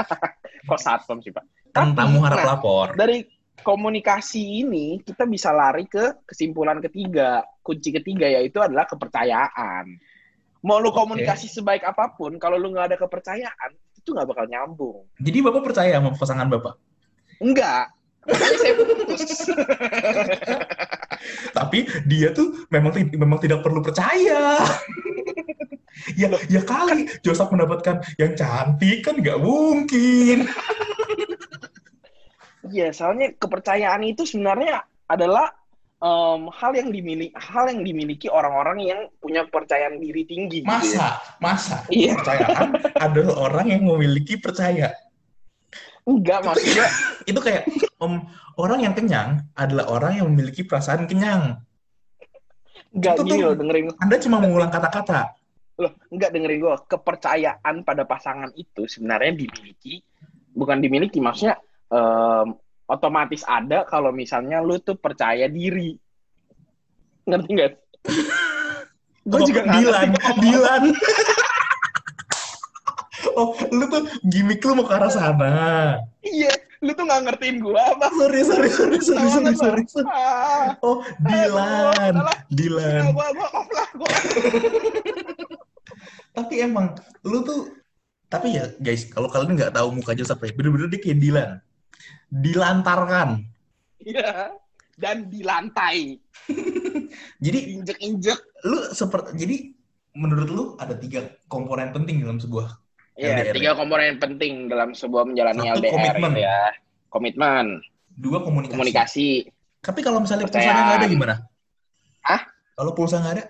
kok 0.68 0.80
satpam 0.80 1.18
sih 1.24 1.32
pak? 1.34 1.42
Kan 1.72 1.96
tamu 1.96 2.20
harap 2.20 2.44
nah, 2.44 2.48
lapor. 2.54 2.92
dari 2.94 3.24
komunikasi 3.62 4.66
ini 4.66 5.00
kita 5.00 5.24
bisa 5.24 5.54
lari 5.54 5.86
ke 5.86 6.26
kesimpulan 6.28 6.82
ketiga 6.82 7.46
kunci 7.62 7.94
ketiga 7.94 8.28
yaitu 8.28 8.58
adalah 8.58 8.84
kepercayaan 8.84 9.96
mau 10.62 10.78
lu 10.78 10.94
komunikasi 10.94 11.50
sebaik 11.50 11.82
apa 11.86 12.14
pun 12.14 12.38
kalau 12.38 12.58
lu 12.58 12.70
nggak 12.70 12.94
ada 12.94 12.98
kepercayaan 12.98 13.70
itu 13.98 14.10
nggak 14.10 14.26
bakal 14.26 14.46
nyambung 14.50 15.06
Jadi 15.22 15.38
Bapak 15.42 15.62
percaya 15.62 15.98
sama 15.98 16.10
pasangan 16.14 16.50
Bapak? 16.50 16.74
enggak 17.42 17.90
makanya 18.22 18.58
saya 18.58 18.74
putus 18.78 19.22
Tapi 21.58 21.78
dia 22.06 22.34
tuh 22.34 22.66
memang 22.70 22.92
memang 23.14 23.38
tidak 23.38 23.62
perlu 23.62 23.82
percaya. 23.82 24.58
ya 26.18 26.26
ya 26.50 26.62
kali 26.64 27.06
Joseph 27.22 27.52
mendapatkan 27.52 28.02
yang 28.18 28.32
cantik 28.34 29.06
kan 29.06 29.18
nggak 29.18 29.38
mungkin. 29.38 30.46
Iya, 32.62 32.94
soalnya 32.94 33.34
kepercayaan 33.34 34.02
itu 34.06 34.22
sebenarnya 34.22 34.82
adalah 35.10 35.50
em, 35.98 36.46
hal 36.50 36.72
yang 36.74 36.94
dimiliki 36.94 37.34
hal 37.34 37.66
yang 37.70 37.82
dimiliki 37.82 38.26
orang-orang 38.30 38.78
yang 38.82 39.00
punya 39.18 39.42
kepercayaan 39.46 39.98
diri 39.98 40.22
tinggi. 40.22 40.62
gitu 40.62 40.70
ya. 40.70 40.78
Masa 40.78 41.06
masa 41.38 41.76
Iya. 41.90 42.14
kepercayaan 42.14 42.68
adalah 42.96 43.34
orang 43.50 43.66
yang 43.70 43.82
memiliki 43.82 44.38
percaya. 44.38 44.94
Enggak, 46.02 46.42
maksudnya 46.42 46.86
Itu 47.22 47.38
kayak 47.38 47.62
om 48.02 48.18
orang 48.58 48.82
yang 48.82 48.94
kenyang 48.94 49.46
adalah 49.54 49.86
orang 49.90 50.18
yang 50.18 50.26
memiliki 50.30 50.66
perasaan 50.66 51.06
kenyang. 51.06 51.62
enggak 52.92 53.14
Itu 53.18 53.22
gini 53.24 53.38
tuh- 53.38 53.46
loh, 53.46 53.54
dengerin 53.56 53.86
Anda 53.98 54.16
cuma 54.18 54.36
mengulang 54.38 54.70
kata-kata. 54.70 55.34
loh, 55.78 55.92
enggak 56.10 56.30
dengerin 56.34 56.58
gue. 56.60 56.74
Kepercayaan 56.86 57.74
pada 57.82 58.02
pasangan 58.04 58.50
itu 58.54 58.84
sebenarnya 58.84 59.32
dimiliki, 59.34 60.02
bukan 60.52 60.78
dimiliki, 60.78 61.18
maksudnya 61.18 61.56
em, 61.92 62.48
otomatis 62.88 63.44
ada 63.44 63.84
kalau 63.84 64.10
misalnya 64.10 64.58
lu 64.58 64.78
tuh 64.78 64.96
percaya 64.96 65.46
diri. 65.46 65.94
Ngerti 67.22 67.50
nggak? 67.52 67.72
Gue 69.22 69.38
Oh, 69.38 69.46
juga 69.46 69.62
Dilan. 69.70 70.08
Dilan. 70.36 70.82
oh, 73.38 73.54
lu 73.70 73.86
tuh 73.86 74.02
gimmick 74.26 74.58
lu 74.60 74.74
mau 74.74 74.82
ke 74.82 74.92
arah 74.92 75.06
sana. 75.06 75.54
Iya, 76.20 76.50
lu 76.82 76.90
tuh 76.90 77.06
nggak 77.06 77.30
ngertiin 77.30 77.62
gue 77.62 77.78
apa? 77.78 78.10
Sorry, 78.10 78.42
sorry, 78.42 78.68
sorry, 78.68 78.98
sorry, 78.98 79.28
sorry, 79.30 79.54
sorry, 79.54 79.82
sorry. 79.86 80.10
Ah, 80.10 80.74
Oh, 80.82 81.06
Dilan. 81.22 82.18
Dilan. 82.50 83.14
gue 83.14 83.26
gue 83.30 83.48
off 83.54 83.68
lah, 83.70 83.88
gue 83.94 84.10
Tapi 86.42 86.54
emang 86.58 86.96
lu 87.22 87.44
tuh, 87.44 87.70
tapi 88.26 88.56
ya 88.56 88.72
guys, 88.80 89.04
kalau 89.06 89.28
kalian 89.28 89.54
nggak 89.54 89.76
tahu 89.76 89.92
muka 89.92 90.16
Joseph 90.16 90.40
ya, 90.40 90.50
bener-bener 90.50 90.88
dia 90.90 90.98
kayak 90.98 91.20
Dilan. 91.20 91.50
Dilantarkan. 92.32 93.44
Iya. 94.00 94.56
Dan 94.92 95.26
di 95.26 95.40
lantai, 95.40 96.16
Jadi 97.44 97.58
injek-injek. 97.74 98.38
lu 98.62 98.78
seperti, 98.88 99.34
jadi 99.34 99.56
menurut 100.14 100.48
lu 100.48 100.64
ada 100.76 100.92
tiga 100.94 101.26
komponen 101.46 101.90
penting 101.90 102.20
dalam 102.20 102.36
sebuah 102.36 102.76
Iya, 103.12 103.40
LDR. 103.42 103.52
tiga 103.52 103.72
komponen 103.72 104.16
penting 104.16 104.68
dalam 104.68 104.92
sebuah 104.92 105.24
menjalani 105.24 105.64
Satu, 105.66 105.80
LDR 105.80 105.92
komitmen. 105.92 106.30
gitu 106.30 106.40
ya. 106.40 106.60
Komitmen, 107.08 107.66
dua 108.10 108.38
komunikasi. 108.40 108.72
komunikasi. 108.72 109.28
Tapi 109.80 110.00
kalau 110.00 110.18
misalnya 110.18 110.44
Kepercayaan. 110.44 110.68
pulsanya 110.70 110.82
nggak 110.86 110.98
ada 110.98 111.08
gimana? 111.08 111.34
Hah? 112.22 112.40
Kalau 112.72 112.92
pulsa 112.92 113.16
nggak 113.18 113.34
ada, 113.34 113.44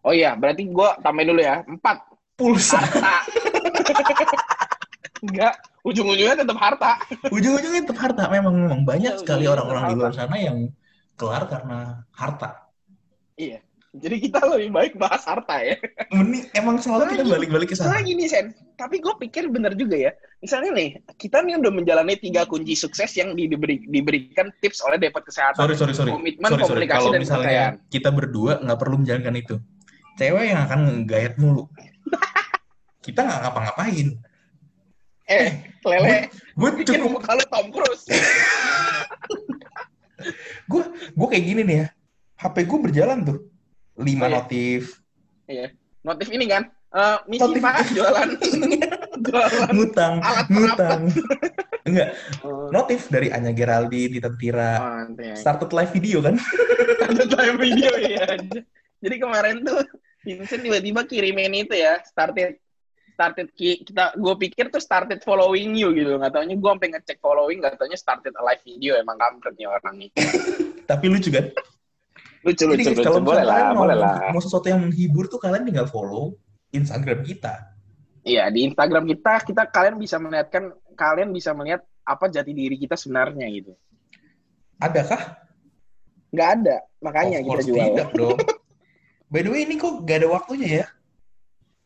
Oh 0.00 0.14
iya, 0.14 0.32
berarti 0.32 0.62
gue 0.64 0.88
tambahin 1.02 1.28
dulu 1.28 1.40
ya. 1.42 1.60
Empat, 1.62 1.96
pulsa. 2.32 2.78
harta. 2.78 3.16
Enggak, 5.24 5.54
ujung-ujungnya 5.82 6.36
tetap 6.38 6.58
harta. 6.58 6.98
Ujung-ujungnya 7.36 7.82
tetap 7.84 7.98
harta. 7.98 8.22
Memang 8.28 8.54
memang 8.54 8.80
banyak 8.82 9.14
Iya, 9.14 9.20
sekali 9.20 9.44
orang-orang 9.46 9.82
di 9.88 9.94
luar 9.94 10.12
sana 10.12 10.36
yang 10.36 10.68
kelar 11.14 11.44
karena 11.46 11.78
harta. 12.12 12.70
Iya. 13.34 13.62
Jadi 13.88 14.20
kita 14.20 14.44
lebih 14.44 14.68
baik 14.70 14.92
bahas 14.94 15.24
harta 15.24 15.64
ya. 15.64 15.74
Mending 16.12 16.44
emang 16.52 16.76
selalu 16.76 17.08
kita 17.08 17.24
Lagi. 17.24 17.32
balik-balik 17.32 17.68
ke 17.72 17.74
sana. 17.74 17.96
Soalnya 17.96 18.04
gini, 18.04 18.24
Sen. 18.28 18.46
Tapi 18.76 19.00
gue 19.00 19.14
pikir 19.16 19.48
bener 19.48 19.72
juga 19.74 19.96
ya. 19.96 20.12
Misalnya 20.38 20.76
nih, 20.76 20.88
kita 21.16 21.40
nih 21.40 21.56
udah 21.56 21.72
menjalani 21.72 22.14
tiga 22.14 22.44
kunci 22.44 22.76
sukses 22.76 23.08
yang 23.16 23.32
di- 23.32 23.48
diberi, 23.48 23.80
diberikan 23.88 24.52
tips 24.60 24.84
oleh 24.84 25.00
Depot 25.00 25.24
Kesehatan. 25.24 25.56
Sorry, 25.56 25.74
sorry, 25.74 25.94
sorry. 25.96 26.12
Komitmen, 26.12 26.46
sorry, 26.46 26.62
sorry. 26.62 26.84
komunikasi, 26.84 27.00
Kalau 27.00 27.10
dan 27.10 27.20
misalnya 27.24 27.48
kepercayaan. 27.48 27.74
kita 27.88 28.08
berdua 28.12 28.52
nggak 28.60 28.78
perlu 28.78 28.96
menjalankan 29.00 29.34
itu. 29.34 29.54
Cewek 30.14 30.44
yang 30.46 30.60
akan 30.68 30.78
ngegayat 31.02 31.34
mulu. 31.40 31.64
Kita 33.08 33.20
nggak 33.24 33.38
ngapa-ngapain. 33.40 34.08
Eh, 35.28 35.48
lele, 35.84 36.32
Gue 36.56 36.70
cukup, 36.82 37.20
muka 37.20 37.36
lu 37.36 37.44
Tom 37.46 37.68
Cruise. 37.68 38.08
gue 40.64 40.82
gue 41.14 41.26
kayak 41.28 41.44
gini 41.44 41.62
nih 41.62 41.76
ya. 41.78 41.86
HP 42.38 42.56
gue 42.64 42.78
berjalan 42.80 43.18
tuh. 43.24 43.38
Lima 43.98 44.24
Oh, 44.24 44.28
iya. 44.28 44.34
notif. 44.36 44.82
Iya. 45.44 45.66
Notif 46.00 46.28
ini 46.30 46.46
kan, 46.46 46.62
eh, 46.70 47.18
misi 47.26 47.42
Notif. 47.42 47.60
Pak, 47.60 47.74
jualan. 47.96 48.28
jualan. 49.20 49.70
ngutang, 49.74 50.14
Alat 50.22 50.46
ngutang. 50.48 51.00
Enggak, 51.82 52.08
Oh, 52.40 52.68
notif 52.68 53.08
dari 53.08 53.28
Anya 53.28 53.50
Geraldine, 53.50 54.12
Tita 54.14 54.30
Tira. 54.32 54.72
nanti 55.04 55.24
ya. 55.24 55.34
Started 55.34 55.70
live 55.70 55.90
video 55.90 56.18
kan? 56.20 56.36
Ada 57.08 57.24
time 57.26 57.56
video 57.58 57.92
ya. 57.98 58.38
Jadi 58.98 59.16
kemarin 59.16 59.62
tuh 59.62 59.82
Vincent 60.20 60.60
tiba-tiba 60.60 61.02
kirimin 61.04 61.54
itu 61.56 61.74
ya, 61.74 61.98
started 62.04 62.58
started 63.18 63.50
ki- 63.50 63.82
kita 63.82 64.14
gue 64.14 64.34
pikir 64.38 64.70
tuh 64.70 64.78
started 64.78 65.18
following 65.26 65.74
you 65.74 65.90
gitu 65.90 66.14
nggak 66.14 66.30
taunya 66.30 66.54
gue 66.54 66.70
sampai 66.70 66.88
ngecek 66.94 67.18
following 67.18 67.58
nggak 67.58 67.74
taunya 67.74 67.98
started 67.98 68.30
a 68.38 68.42
live 68.46 68.62
video 68.62 68.94
emang 68.94 69.18
kampret 69.18 69.58
nih 69.58 69.66
orang 69.66 69.94
nih 69.98 70.10
Tapi 70.88 71.04
lucu 71.10 71.28
kan? 71.28 71.50
lucu 72.40 72.62
Jadi 72.64 72.70
lucu 72.70 72.90
lucu 72.94 73.02
kalau 73.02 73.20
boleh 73.20 73.42
lah 73.42 73.54
kalian 73.58 73.74
mau, 73.74 73.82
boleh 73.82 73.96
lah 73.98 74.16
mau 74.30 74.38
sesuatu 74.38 74.70
yang 74.70 74.80
menghibur 74.80 75.26
tuh 75.26 75.36
kalian 75.36 75.66
tinggal 75.66 75.84
follow 75.84 76.38
Instagram 76.70 77.26
kita. 77.26 77.74
iya 78.22 78.46
di 78.48 78.62
Instagram 78.62 79.02
kita 79.04 79.42
kita 79.42 79.62
kalian 79.66 79.98
bisa 79.98 80.16
melihatkan 80.16 80.70
kalian 80.94 81.34
bisa 81.34 81.50
melihat 81.52 81.82
apa 82.06 82.30
jati 82.30 82.54
diri 82.54 82.78
kita 82.78 82.94
sebenarnya 82.94 83.50
gitu 83.50 83.74
Adakah? 84.78 85.42
nggak 86.30 86.48
ada 86.54 86.76
makanya 87.00 87.42
of 87.42 87.46
kita 87.50 87.62
jual 87.66 87.82
tidak 87.90 88.08
dong. 88.14 88.38
By 89.32 89.42
the 89.42 89.50
way 89.50 89.66
ini 89.66 89.76
kok 89.76 90.06
gak 90.06 90.24
ada 90.24 90.28
waktunya 90.30 90.68
ya? 90.80 90.86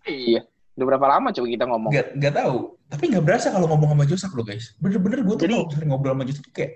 iya 0.05 0.43
udah 0.73 0.87
berapa 0.88 1.07
lama 1.07 1.29
coba 1.31 1.47
kita 1.47 1.64
ngomong 1.69 1.93
Gak, 1.93 2.09
gak 2.17 2.35
tahu. 2.35 2.57
Tapi 2.88 3.05
gak 3.12 3.25
berasa 3.25 3.52
kalau 3.52 3.69
ngomong 3.69 3.93
sama 3.93 4.05
Josak 4.05 4.33
loh 4.33 4.45
guys. 4.45 4.73
Bener-bener 4.81 5.21
gue 5.21 5.35
tuh 5.37 5.45
Jadi- 5.45 5.57
kalau 5.57 5.69
misalnya 5.69 5.88
ngobrol 5.88 6.12
sama 6.17 6.25
Josak 6.25 6.45
tuh 6.49 6.55
kayak 6.55 6.73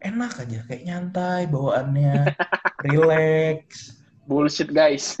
enak 0.00 0.32
aja. 0.40 0.58
Kayak 0.64 0.82
nyantai 0.84 1.42
bawaannya. 1.48 2.14
relax. 2.88 3.60
bullshit 4.24 4.72
guys 4.72 5.20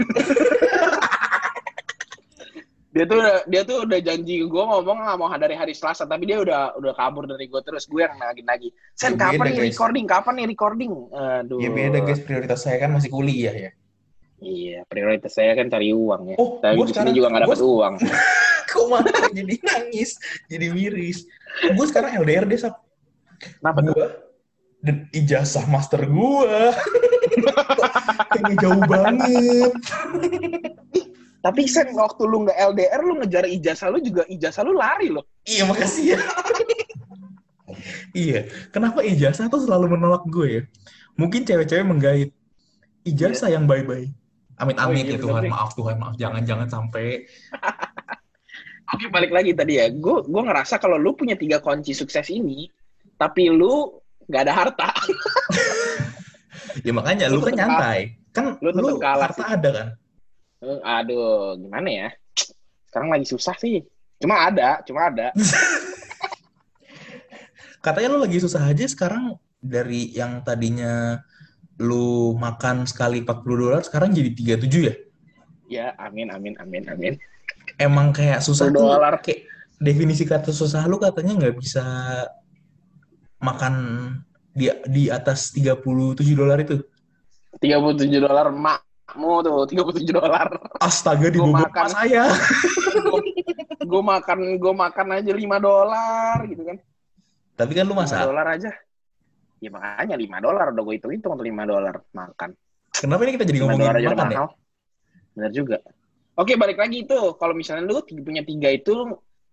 Dia 2.94 3.04
tuh 3.10 3.18
udah, 3.18 3.42
dia 3.50 3.62
tuh 3.66 3.82
udah 3.82 3.98
janji 3.98 4.46
gue 4.46 4.64
ngomong 4.70 5.02
nggak 5.02 5.18
mau 5.18 5.26
dari 5.34 5.58
hari 5.58 5.74
Selasa, 5.74 6.06
tapi 6.06 6.30
dia 6.30 6.38
udah 6.38 6.78
udah 6.78 6.94
kabur 6.94 7.26
dari 7.26 7.50
gue 7.50 7.58
terus. 7.66 7.90
Gue 7.90 8.06
yang 8.06 8.14
nagih-nagih. 8.14 8.70
Sen, 8.94 9.18
Ya, 9.18 9.34
kapan 9.34 9.34
beda, 9.34 9.50
nih 9.50 9.54
guys. 9.58 9.66
recording? 9.74 10.04
Kapan 10.06 10.34
nih 10.38 10.46
recording? 10.46 10.92
Aduh. 11.10 11.58
Ya 11.58 11.70
beda 11.74 11.98
guys, 12.06 12.22
prioritas 12.22 12.62
saya 12.62 12.78
kan 12.78 12.94
masih 12.94 13.10
kuliah 13.10 13.50
ya. 13.50 13.70
Iya, 14.44 14.84
prioritas 14.84 15.32
saya 15.32 15.56
kan 15.56 15.72
cari 15.72 15.90
uang 15.90 16.22
ya. 16.30 16.36
Oh, 16.36 16.60
Tapi 16.60 16.76
gua 16.76 16.84
di 16.84 16.92
sini 16.92 16.94
sekarang- 16.94 17.16
juga 17.16 17.26
nggak 17.32 17.42
dapat 17.48 17.58
gua- 17.58 17.70
uang. 17.72 17.94
Kok 18.74 18.84
malah 18.90 19.28
jadi 19.30 19.54
nangis, 19.62 20.10
jadi 20.46 20.66
miris. 20.68 21.24
Gue 21.72 21.86
sekarang 21.86 22.10
LDR 22.20 22.44
deh, 22.44 22.58
Sap. 22.58 22.82
Kenapa 23.38 23.78
tuh? 23.80 23.94
Gue 23.94 24.08
dan 24.82 24.96
ijazah 25.10 25.64
master 25.64 26.04
gue. 26.04 26.58
Kayaknya 28.28 28.54
jauh 28.66 28.82
banget. 28.84 29.72
Tapi 31.38 31.60
Sen, 31.64 31.92
waktu 31.92 32.22
lu 32.24 32.44
nggak 32.44 32.58
LDR, 32.72 33.00
lu 33.00 33.14
ngejar 33.20 33.44
ijazah 33.46 33.88
lu 33.88 34.00
juga 34.00 34.24
ijazah 34.26 34.64
lu 34.64 34.74
lari 34.74 35.08
loh. 35.08 35.24
Iya, 35.44 35.64
makasih 35.64 36.16
ya. 36.16 36.18
iya, 38.12 38.40
kenapa 38.70 39.00
ijazah 39.00 39.46
tuh 39.46 39.62
selalu 39.62 39.94
menolak 39.94 40.24
gue 40.26 40.46
ya? 40.50 40.62
Mungkin 41.14 41.44
cewek-cewek 41.44 41.84
menggait 41.84 42.30
ijazah 43.04 43.52
yang 43.52 43.64
bye-bye. 43.64 44.08
Amit-amit 44.54 45.02
Oh, 45.02 45.10
iya, 45.10 45.18
ya 45.18 45.20
Tuhan, 45.20 45.42
bener. 45.42 45.52
maaf 45.52 45.70
Tuhan, 45.74 45.96
maaf. 45.98 46.14
Jangan-jangan 46.14 46.68
sampai 46.70 47.26
Oke, 48.94 49.10
balik 49.10 49.32
lagi 49.34 49.50
tadi 49.56 49.80
ya. 49.80 49.90
Gue 49.90 50.22
gue 50.22 50.42
ngerasa 50.44 50.78
kalau 50.78 51.00
lu 51.00 51.16
punya 51.16 51.34
tiga 51.34 51.58
kunci 51.58 51.90
sukses 51.90 52.30
ini, 52.30 52.70
tapi 53.18 53.50
lu 53.50 53.90
nggak 54.30 54.42
ada 54.46 54.54
harta. 54.54 54.88
Ya 56.82 56.90
makanya 56.90 57.30
Lu 57.30 57.38
lu, 57.38 57.46
kan 57.46 57.54
nyantai. 57.54 58.18
Kan 58.34 58.58
Lu 58.58 58.74
lu, 58.74 58.98
kalah 58.98 59.30
harta 59.30 59.46
ada 59.46 59.68
kan? 59.70 59.88
Eh, 60.58 60.80
Aduh, 60.82 61.54
gimana 61.54 61.86
ya? 61.86 62.08
Sekarang 62.90 63.14
lagi 63.14 63.30
susah 63.30 63.54
sih. 63.54 63.86
Cuma 64.18 64.50
ada, 64.50 64.82
cuma 64.82 65.06
ada. 65.06 65.30
Katanya 67.84 68.16
lu 68.16 68.18
lagi 68.24 68.40
susah 68.42 68.64
aja 68.64 68.84
sekarang 68.88 69.36
dari 69.60 70.08
yang 70.16 70.40
tadinya 70.42 71.20
lu 71.82 72.38
makan 72.38 72.86
sekali 72.86 73.26
40 73.26 73.62
dolar 73.62 73.82
sekarang 73.82 74.14
jadi 74.14 74.58
37 74.60 74.88
ya? 74.88 74.94
Ya, 75.66 75.86
amin, 75.98 76.30
amin, 76.30 76.54
amin, 76.60 76.84
amin. 76.86 77.14
Emang 77.80 78.14
kayak 78.14 78.44
susah 78.44 78.70
10 78.70 78.76
tuh 78.76 78.86
dolar. 78.86 79.18
kayak 79.18 79.48
definisi 79.82 80.22
kata 80.22 80.54
susah 80.54 80.86
lu 80.86 81.02
katanya 81.02 81.34
nggak 81.34 81.56
bisa 81.58 81.82
makan 83.42 83.74
di 84.54 84.70
di 84.86 85.10
atas 85.10 85.50
37 85.50 85.82
dolar 86.38 86.62
itu. 86.62 86.78
37 87.58 88.22
dolar 88.22 88.54
makmu 88.54 89.34
tuh, 89.42 89.66
37 89.66 90.14
dolar. 90.14 90.46
Astaga 90.78 91.26
di 91.26 91.38
makan. 91.42 91.86
saya. 91.90 92.30
gue 93.84 94.02
makan, 94.02 94.38
gue 94.56 94.74
makan 94.74 95.06
aja 95.20 95.30
5 95.34 95.58
dolar 95.60 96.36
gitu 96.48 96.62
kan. 96.64 96.76
Tapi 97.54 97.72
kan 97.74 97.84
lu 97.86 97.94
5 97.94 98.00
masak. 98.00 98.18
dolar 98.26 98.46
aja. 98.54 98.70
Ya 99.64 99.72
makanya 99.72 100.16
5 100.20 100.44
dolar 100.44 100.66
udah 100.76 100.82
gue 100.84 100.94
hitung-hitung 101.00 101.32
tuh 101.40 101.46
5 101.48 101.64
dolar 101.64 101.94
makan. 102.12 102.50
Kenapa 102.92 103.20
ini 103.24 103.32
kita 103.40 103.44
jadi 103.48 103.58
5 103.58 103.62
ngomongin 103.64 103.88
makan 103.88 104.04
ya? 104.04 104.12
mahal. 104.12 104.46
Bener 105.32 105.50
juga. 105.56 105.76
Oke, 106.36 106.52
balik 106.60 106.76
lagi 106.76 107.08
itu. 107.08 107.18
Kalau 107.40 107.54
misalnya 107.56 107.88
lu 107.88 108.04
punya 108.04 108.44
tiga 108.44 108.68
itu, 108.68 108.92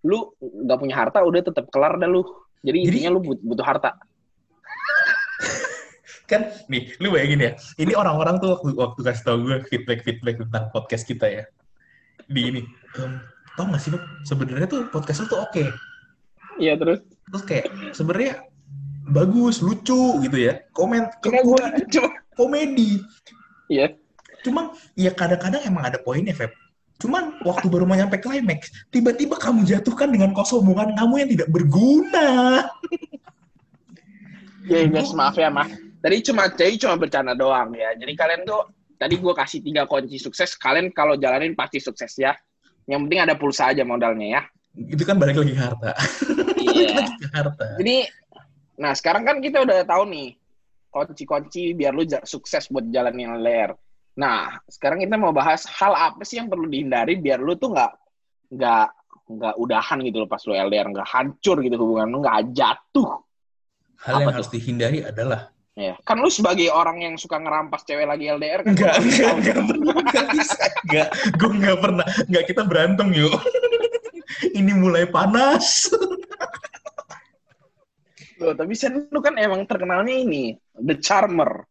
lu- 0.04 0.30
nggak 0.42 0.80
punya 0.82 0.96
harta, 1.00 1.24
udah 1.24 1.42
tetap 1.48 1.72
kelar 1.72 1.96
dah 1.96 2.12
lu. 2.12 2.28
Jadi, 2.60 2.84
Jadi- 2.84 3.08
intinya 3.08 3.12
lu 3.16 3.20
but- 3.24 3.40
butuh 3.40 3.64
harta. 3.64 3.96
Kan 6.30 6.52
nih, 6.68 6.92
lu 7.00 7.16
bayangin 7.16 7.40
ya. 7.40 7.52
Ini 7.80 7.96
orang-orang 7.96 8.36
tuh 8.44 8.60
waktu, 8.60 8.70
waktu 8.76 9.00
kasih 9.08 9.24
tau 9.24 9.38
gue 9.40 9.64
feedback-feedback 9.72 10.44
tentang 10.44 10.68
podcast 10.76 11.08
kita 11.08 11.32
ya. 11.32 11.44
Di 12.28 12.52
ini. 12.52 12.62
Em, 13.00 13.24
tau 13.56 13.64
gak 13.72 13.80
sih 13.80 13.96
lu, 13.96 14.00
sebenarnya 14.28 14.68
tuh 14.68 14.92
podcast 14.92 15.24
lu 15.24 15.32
tuh 15.32 15.40
oke. 15.40 15.64
Iya, 16.60 16.76
terus. 16.76 17.00
Terus 17.32 17.44
kayak 17.48 17.66
sebenarnya 17.96 18.51
bagus, 19.10 19.64
lucu 19.66 20.22
gitu 20.22 20.38
ya. 20.38 20.62
Komen 20.76 21.10
gue, 21.24 21.64
cuma, 21.90 22.10
komedi. 22.38 23.02
iya. 23.72 23.96
Cuma 24.42 24.74
ya 24.98 25.14
kadang-kadang 25.14 25.62
emang 25.66 25.86
ada 25.86 25.98
poinnya, 26.02 26.34
Feb. 26.34 26.54
Cuman 27.02 27.42
waktu 27.42 27.66
baru 27.66 27.90
mau 27.90 27.98
nyampe 27.98 28.22
climax, 28.22 28.70
tiba-tiba 28.94 29.34
kamu 29.42 29.66
jatuhkan 29.66 30.14
dengan 30.14 30.38
kesombongan 30.38 30.94
kamu 30.94 31.14
yang 31.26 31.30
tidak 31.34 31.50
berguna. 31.50 32.30
Ya, 34.70 34.86
guys, 34.86 35.10
maaf 35.18 35.34
ya, 35.34 35.50
mah. 35.50 35.66
Tadi 36.02 36.18
cuma 36.22 36.50
jadi 36.54 36.78
cuma 36.78 36.98
bercanda 37.02 37.34
doang 37.34 37.74
ya. 37.74 37.98
Jadi 37.98 38.14
kalian 38.14 38.46
tuh, 38.46 38.70
tadi 39.02 39.18
gue 39.18 39.34
kasih 39.34 39.66
tiga 39.66 39.90
kunci 39.90 40.22
sukses. 40.22 40.54
Kalian 40.58 40.94
kalau 40.94 41.18
jalanin 41.18 41.58
pasti 41.58 41.82
sukses 41.82 42.14
ya. 42.18 42.38
Yang 42.86 43.10
penting 43.10 43.22
ada 43.22 43.34
pulsa 43.38 43.74
aja 43.74 43.82
modalnya 43.82 44.28
ya. 44.38 44.42
Itu 44.78 45.02
kan 45.06 45.18
balik 45.18 45.42
lagi 45.42 45.54
ke 45.58 45.62
harta. 45.62 45.92
Iya. 46.62 46.90
Ke 47.22 47.28
harta. 47.34 47.68
Jadi, 47.82 48.06
nah 48.82 48.98
sekarang 48.98 49.22
kan 49.22 49.38
kita 49.38 49.62
udah 49.62 49.86
tahu 49.86 50.10
nih 50.10 50.34
kunci-kunci 50.92 51.72
biar 51.72 51.96
lu 51.96 52.04
sukses 52.28 52.68
buat 52.68 52.84
jalanin 52.92 53.40
LDR. 53.40 53.72
Nah, 54.20 54.60
sekarang 54.68 55.00
kita 55.00 55.16
mau 55.16 55.32
bahas 55.32 55.64
hal 55.80 55.96
apa 55.96 56.20
sih 56.28 56.36
yang 56.36 56.52
perlu 56.52 56.68
dihindari 56.68 57.16
biar 57.16 57.40
lu 57.40 57.56
tuh 57.56 57.72
nggak 57.72 57.92
nggak 58.52 58.88
nggak 59.32 59.56
udahan 59.56 60.04
gitu 60.04 60.18
loh 60.20 60.28
pas 60.28 60.44
lu 60.44 60.52
LDR 60.52 60.92
nggak 60.92 61.08
hancur 61.08 61.64
gitu 61.64 61.80
hubungan 61.80 62.12
lu 62.12 62.20
nggak 62.20 62.52
jatuh. 62.52 63.24
Hal 64.04 64.20
Apa 64.20 64.22
yang 64.22 64.28
tuh? 64.28 64.36
harus 64.44 64.50
dihindari 64.52 65.00
adalah 65.08 65.54
Ya, 65.72 65.96
kan 66.04 66.20
lu 66.20 66.28
sebagai 66.28 66.68
orang 66.68 67.00
yang 67.00 67.16
suka 67.16 67.40
ngerampas 67.40 67.88
cewek 67.88 68.04
lagi 68.04 68.28
LDR 68.28 68.60
kan 68.60 68.76
enggak, 68.76 69.00
enggak, 69.00 69.34
enggak, 69.40 69.58
enggak 70.04 70.28
bisa, 70.36 70.64
enggak, 70.84 71.10
gue 71.40 71.50
enggak 71.56 71.78
pernah, 71.80 72.06
enggak 72.28 72.44
kita 72.52 72.62
berantem 72.68 73.08
yuk. 73.16 73.32
Ini 74.60 74.72
mulai 74.76 75.08
panas. 75.08 75.88
Loh, 78.42 78.58
tapi 78.58 78.74
Sen 78.74 79.08
lu 79.08 79.20
kan 79.22 79.38
emang 79.38 79.64
terkenalnya 79.70 80.12
ini 80.12 80.58
The 80.74 80.98
Charmer. 80.98 81.64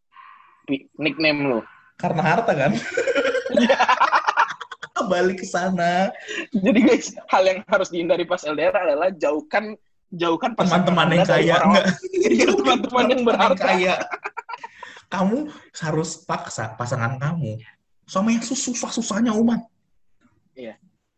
Nickname 0.95 1.39
lu. 1.51 1.59
Karena 1.99 2.21
harta 2.23 2.55
kan. 2.55 2.71
Balik 5.11 5.43
ke 5.43 5.47
sana. 5.49 6.13
Jadi 6.55 6.79
guys, 6.87 7.11
hal 7.27 7.43
yang 7.43 7.59
harus 7.67 7.91
dihindari 7.91 8.23
pas 8.23 8.39
LDR 8.47 8.71
adalah 8.71 9.11
jauhkan 9.11 9.75
jauhkan 10.13 10.55
Teman-teman 10.55 11.07
yang 11.11 11.27
kaya 11.27 11.55
enggak. 11.59 11.85
Iya, 12.31 12.47
teman-teman 12.55 13.05
yang 13.11 13.21
berharta. 13.27 13.59
kaya. 13.59 13.93
Kamu 15.11 15.51
harus 15.83 16.23
paksa 16.23 16.71
pasangan 16.79 17.19
kamu 17.19 17.59
sama 18.07 18.31
yang 18.31 18.43
susah-susahnya 18.43 19.35
umat. 19.35 19.59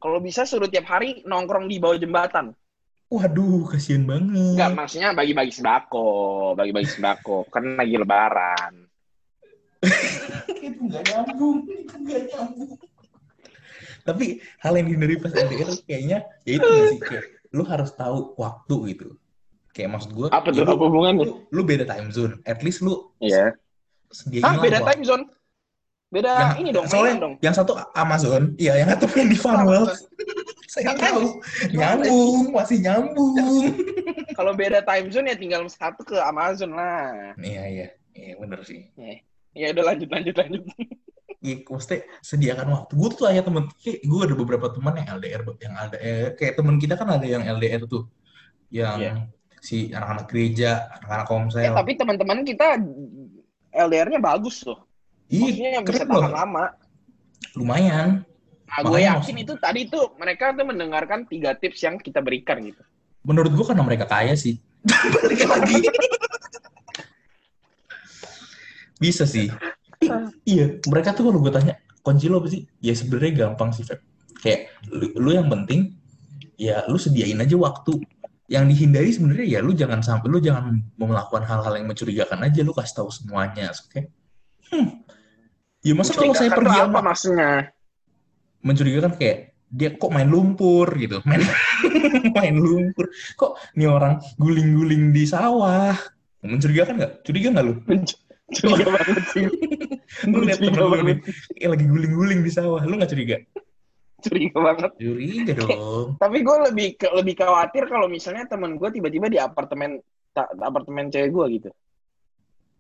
Kalau 0.04 0.20
bisa 0.20 0.44
suruh 0.44 0.68
tiap 0.68 0.92
hari 0.92 1.24
nongkrong 1.24 1.72
di 1.72 1.80
bawah 1.80 1.96
jembatan. 1.96 2.52
Waduh, 3.14 3.70
kasihan 3.70 4.10
banget. 4.10 4.58
Enggak, 4.58 4.74
maksudnya 4.74 5.14
bagi-bagi 5.14 5.54
sembako, 5.54 6.08
bagi-bagi 6.58 6.90
sembako. 6.90 7.46
Kan 7.54 7.78
lagi 7.78 7.94
lebaran. 7.94 8.74
itu 10.58 10.80
nggak 10.80 11.04
nyambung, 11.06 11.58
itu 11.68 11.94
nggak 11.94 12.22
nyambung. 12.32 12.72
Tapi 14.04 14.26
hal 14.60 14.74
yang 14.76 14.88
dihindari 14.90 15.16
pas 15.16 15.32
LDR 15.32 15.70
kayaknya 15.86 16.18
ya 16.44 16.52
itu 16.58 16.68
sih 16.90 17.00
kayak 17.00 17.26
lu 17.54 17.64
harus 17.64 17.92
tahu 17.94 18.34
waktu 18.36 18.76
gitu. 18.92 19.08
Kayak 19.72 19.90
maksud 19.94 20.12
gue, 20.12 20.28
Apa 20.28 20.50
tuh? 20.50 20.64
Apa 20.64 20.84
hubungannya? 20.88 21.24
lu, 21.24 21.34
lu 21.50 21.62
beda 21.64 21.84
time 21.84 22.10
zone. 22.10 22.40
At 22.44 22.64
least 22.64 22.82
lu 22.82 23.14
Iya. 23.20 23.54
sediain 24.10 24.44
Ah, 24.44 24.58
beda 24.58 24.80
waktu. 24.80 24.90
time 24.90 25.04
zone. 25.04 25.24
Beda 26.10 26.32
Yang- 26.32 26.58
ini 26.62 26.70
dong, 26.72 26.86
soalnya 26.86 27.16
dong. 27.20 27.34
yang 27.42 27.56
satu 27.58 27.74
Amazon, 27.92 28.54
iya 28.56 28.78
yang 28.78 28.90
satu 28.90 29.06
main 29.12 29.28
di 29.28 29.36
Funwell. 29.36 29.86
Saya 30.74 30.98
tahu, 30.98 31.38
nyambung, 31.70 32.50
masih 32.50 32.82
nyambung. 32.82 33.38
Kalau 34.38 34.58
beda 34.58 34.82
time 34.82 35.14
zone 35.14 35.30
ya 35.30 35.38
tinggal 35.38 35.62
satu 35.70 36.02
ke 36.02 36.18
Amazon 36.18 36.74
lah. 36.74 37.38
Iya 37.38 37.64
iya, 37.70 37.88
iya 38.18 38.34
bener 38.42 38.66
sih. 38.66 38.90
Ya 39.54 39.70
udah 39.70 39.94
lanjut 39.94 40.10
lanjut 40.10 40.34
lanjut. 40.34 40.64
Iya, 41.44 41.62
maksudnya 41.70 42.00
sediakan 42.26 42.68
waktu. 42.74 42.92
Gue 42.98 43.10
tuh 43.14 43.30
tanya 43.30 43.44
temen, 43.46 43.70
kayak 43.78 44.00
gue 44.02 44.22
ada 44.26 44.34
beberapa 44.34 44.68
teman 44.74 44.98
yang 44.98 45.08
LDR, 45.20 45.42
yang 45.62 45.74
LDR, 45.78 46.28
kayak 46.34 46.54
temen 46.58 46.76
kita 46.82 46.96
kan 46.98 47.10
ada 47.12 47.26
yang 47.28 47.44
LDR 47.46 47.84
tuh, 47.86 48.10
yang 48.74 48.98
Iya. 48.98 49.14
si 49.62 49.92
anak-anak 49.94 50.26
gereja, 50.26 50.90
anak-anak 50.98 51.28
Eh, 51.28 51.30
komsel. 51.30 51.74
tapi 51.76 51.92
teman-teman 51.94 52.42
kita 52.42 52.82
LDR-nya 53.70 54.18
bagus 54.18 54.66
loh. 54.66 54.88
Ih, 55.30 55.54
Maksudnya 55.54 55.82
bisa 55.86 56.04
tahan 56.08 56.34
lama. 56.34 56.66
Lumayan. 57.54 58.24
Nah, 58.74 58.90
gue 58.90 59.00
yakin 59.06 59.36
itu 59.38 59.54
tadi 59.62 59.86
tuh 59.86 60.18
mereka 60.18 60.50
tuh 60.58 60.66
mendengarkan 60.66 61.30
tiga 61.30 61.54
tips 61.54 61.86
yang 61.86 62.02
kita 62.02 62.26
berikan 62.26 62.58
gitu. 62.66 62.82
Menurut 63.22 63.54
gue 63.54 63.66
karena 63.70 63.86
mereka 63.86 64.10
kaya 64.10 64.34
sih. 64.34 64.58
Balik 65.14 65.46
lagi. 65.46 65.78
Bisa 68.98 69.30
sih. 69.30 69.54
I- 70.02 70.12
iya, 70.50 70.66
mereka 70.90 71.14
tuh 71.14 71.30
kalau 71.30 71.38
gue 71.38 71.54
tanya, 71.54 71.78
kunci 72.02 72.26
lo 72.26 72.42
apa 72.42 72.50
sih? 72.50 72.66
Ya 72.82 72.98
sebenarnya 72.98 73.46
gampang 73.46 73.70
sih, 73.78 73.86
Feb. 73.86 74.02
Kayak 74.42 74.74
lu, 74.90 75.14
lu 75.22 75.30
yang 75.38 75.48
penting 75.54 75.94
ya 76.58 76.82
lu 76.90 76.98
sediain 76.98 77.38
aja 77.38 77.54
waktu. 77.54 78.02
Yang 78.50 78.76
dihindari 78.76 79.10
sebenarnya 79.14 79.48
ya 79.48 79.60
lu 79.62 79.72
jangan 79.78 80.02
sampai 80.02 80.28
lu 80.34 80.42
jangan 80.42 80.82
melakukan 80.98 81.46
hal-hal 81.46 81.74
yang 81.78 81.88
mencurigakan 81.88 82.42
aja, 82.42 82.60
lu 82.66 82.74
kasih 82.74 83.06
tahu 83.06 83.10
semuanya, 83.14 83.70
oke? 83.70 84.02
Hmm. 84.74 85.06
Ya 85.86 85.94
masa 85.94 86.18
kalau 86.18 86.34
saya 86.34 86.52
pergi 86.52 86.80
apa 86.80 87.00
maksudnya? 87.00 87.72
Mencurigakan 88.64 89.20
kayak 89.20 89.54
dia 89.74 89.90
kok 89.98 90.14
main 90.14 90.30
lumpur? 90.30 90.86
gitu. 90.96 91.20
Main 91.30 91.42
main 92.34 92.56
lumpur. 92.56 93.10
Kok 93.36 93.74
nih 93.74 93.90
orang 93.90 94.22
guling-guling 94.38 95.10
di 95.12 95.26
sawah? 95.26 95.98
Mencurigakan 96.46 97.02
nggak? 97.02 97.14
Curiga 97.26 97.48
nggak 97.50 97.66
lu? 97.66 97.74
Curiga 98.54 98.86
banget 98.94 99.24
sih. 99.34 99.46
lu 100.30 100.46
lihat 100.46 100.62
temen 100.62 100.78
lu 100.78 100.98
nih 101.02 101.18
eh, 101.58 101.68
lagi 101.68 101.86
guling-guling 101.90 102.40
di 102.46 102.52
sawah. 102.54 102.86
Lu 102.86 103.02
nggak 103.02 103.12
curiga? 103.12 103.38
Curiga 104.24 104.58
banget. 104.62 104.92
curiga 104.96 105.52
dong. 105.58 106.16
Tapi 106.22 106.38
gue 106.46 106.58
lebih 106.72 106.88
lebih 107.18 107.36
khawatir 107.36 107.84
kalau 107.90 108.08
misalnya 108.08 108.46
temen 108.46 108.78
gue 108.78 108.90
tiba-tiba 108.94 109.28
di 109.28 109.42
apartemen 109.42 110.00
ta- 110.32 110.54
apartemen 110.62 111.10
cewek 111.10 111.34
gue 111.34 111.46
gitu. 111.60 111.70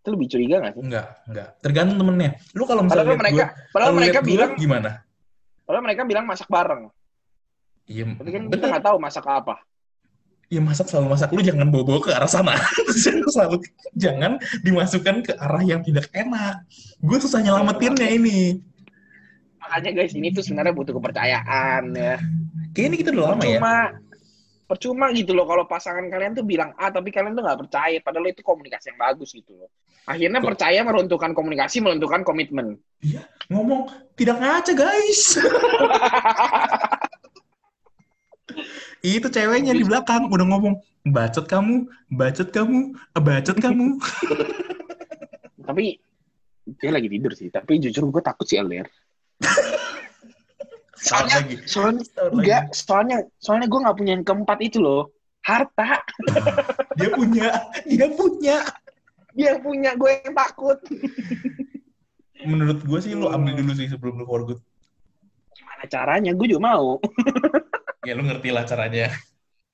Itu 0.03 0.19
lebih 0.19 0.27
curiga 0.29 0.55
gak 0.61 0.73
sih? 0.77 0.83
enggak 0.83 1.07
enggak 1.25 1.47
tergantung 1.63 1.97
temennya. 1.99 2.31
Lu 2.53 2.63
kalau 2.67 2.85
misalnya 2.85 3.15
Padahal 3.15 3.21
mereka, 3.23 3.35
gua, 3.35 3.47
padahal 3.71 3.89
kalau 3.89 3.97
mereka 3.97 4.19
bilang, 4.21 4.51
gimana 4.59 4.91
padahal 5.73 5.85
mereka 5.89 6.05
bilang 6.05 6.29
masak 6.29 6.45
bareng. 6.45 6.93
iya 7.89 8.05
Tapi 8.13 8.29
kan 8.29 8.43
kita 8.45 8.65
nggak 8.69 8.85
tahu 8.85 8.97
masak 9.01 9.25
apa. 9.25 9.57
ya 10.53 10.61
masak 10.61 10.85
selalu 10.85 11.17
masak 11.17 11.33
lu 11.33 11.41
jangan 11.41 11.65
bawa-bawa 11.73 11.97
ke 12.05 12.11
arah 12.13 12.29
sana 12.29 12.53
selalu 13.33 13.57
jangan 13.97 14.37
dimasukkan 14.61 15.25
ke 15.25 15.33
arah 15.33 15.65
yang 15.65 15.81
tidak 15.81 16.05
enak 16.13 16.61
gue 17.01 17.17
susah 17.17 17.41
nyelamatinnya 17.41 18.05
ini 18.05 18.61
Makanya 19.57 19.89
guys, 19.97 20.13
ini 20.13 20.29
tuh 20.29 20.43
sebenarnya 20.45 20.75
butuh 20.75 20.93
kepercayaan 20.93 21.95
ya. 21.97 22.21
kayaknya 22.69 22.87
ini 22.93 22.97
kita 23.01 23.09
udah 23.17 23.25
lama 23.33 23.43
ya 23.49 23.57
Percuma, 24.73 25.13
gitu 25.13 25.37
loh 25.37 25.45
kalau 25.45 25.69
pasangan 25.69 26.01
kalian 26.09 26.33
tuh 26.33 26.41
bilang 26.41 26.73
A 26.81 26.89
tapi 26.89 27.13
kalian 27.13 27.37
tuh 27.37 27.45
nggak 27.45 27.59
percaya. 27.67 27.97
Padahal 28.01 28.33
itu 28.33 28.41
komunikasi 28.41 28.89
yang 28.89 28.99
bagus 28.99 29.29
gitu 29.37 29.53
loh. 29.53 29.69
Akhirnya 30.09 30.41
Kok- 30.41 30.47
percaya 30.49 30.79
meruntuhkan 30.81 31.31
komunikasi, 31.37 31.77
meruntuhkan 31.79 32.25
komitmen. 32.25 32.81
ngomong 33.51 33.91
tidak 34.15 34.39
ngaca 34.39 34.71
guys 34.71 35.35
itu 39.03 39.27
ceweknya 39.27 39.75
di 39.75 39.83
belakang 39.83 40.31
udah 40.31 40.47
ngomong 40.47 40.79
bacot 41.03 41.43
kamu 41.43 41.83
bacot 42.07 42.47
kamu 42.55 42.95
bacot 43.11 43.57
kamu 43.59 43.99
Tapi 45.67 45.95
dia 46.79 46.91
lagi 46.91 47.07
tidur 47.07 47.31
sih. 47.35 47.47
Tapi 47.47 47.79
jujur 47.79 48.07
gue 48.11 48.23
takut 48.23 48.43
sih 48.47 48.59
LDR. 48.59 48.87
Soalnya, 51.03 51.35
lagi 51.43 51.55
soalnya 51.67 52.03
lagi. 52.15 52.31
enggak, 52.31 52.63
soalnya 52.71 53.17
soalnya 53.43 53.67
gue 53.67 53.79
nggak 53.83 53.97
punya 53.99 54.11
yang 54.15 54.25
keempat 54.25 54.59
itu 54.63 54.79
loh. 54.79 55.11
Harta. 55.43 55.99
dia 56.97 57.09
punya 57.11 57.47
dia 57.83 58.07
punya 58.15 58.57
Dia 59.33 59.57
punya, 59.57 59.97
gue 59.97 60.09
yang 60.23 60.33
takut. 60.37 60.77
menurut 62.43 62.79
gue 62.85 62.99
sih 63.01 63.17
lu 63.17 63.31
ambil 63.31 63.55
dulu 63.55 63.71
sih 63.73 63.87
sebelum 63.89 64.19
lu 64.19 64.27
for 64.27 64.43
good 64.45 64.61
Gimana 65.57 65.83
caranya? 65.89 66.31
Gue 66.37 66.47
juga 66.47 66.71
mau. 66.71 67.01
ya 68.07 68.13
lu 68.15 68.23
ngerti 68.23 68.49
lah 68.53 68.63
caranya 68.63 69.11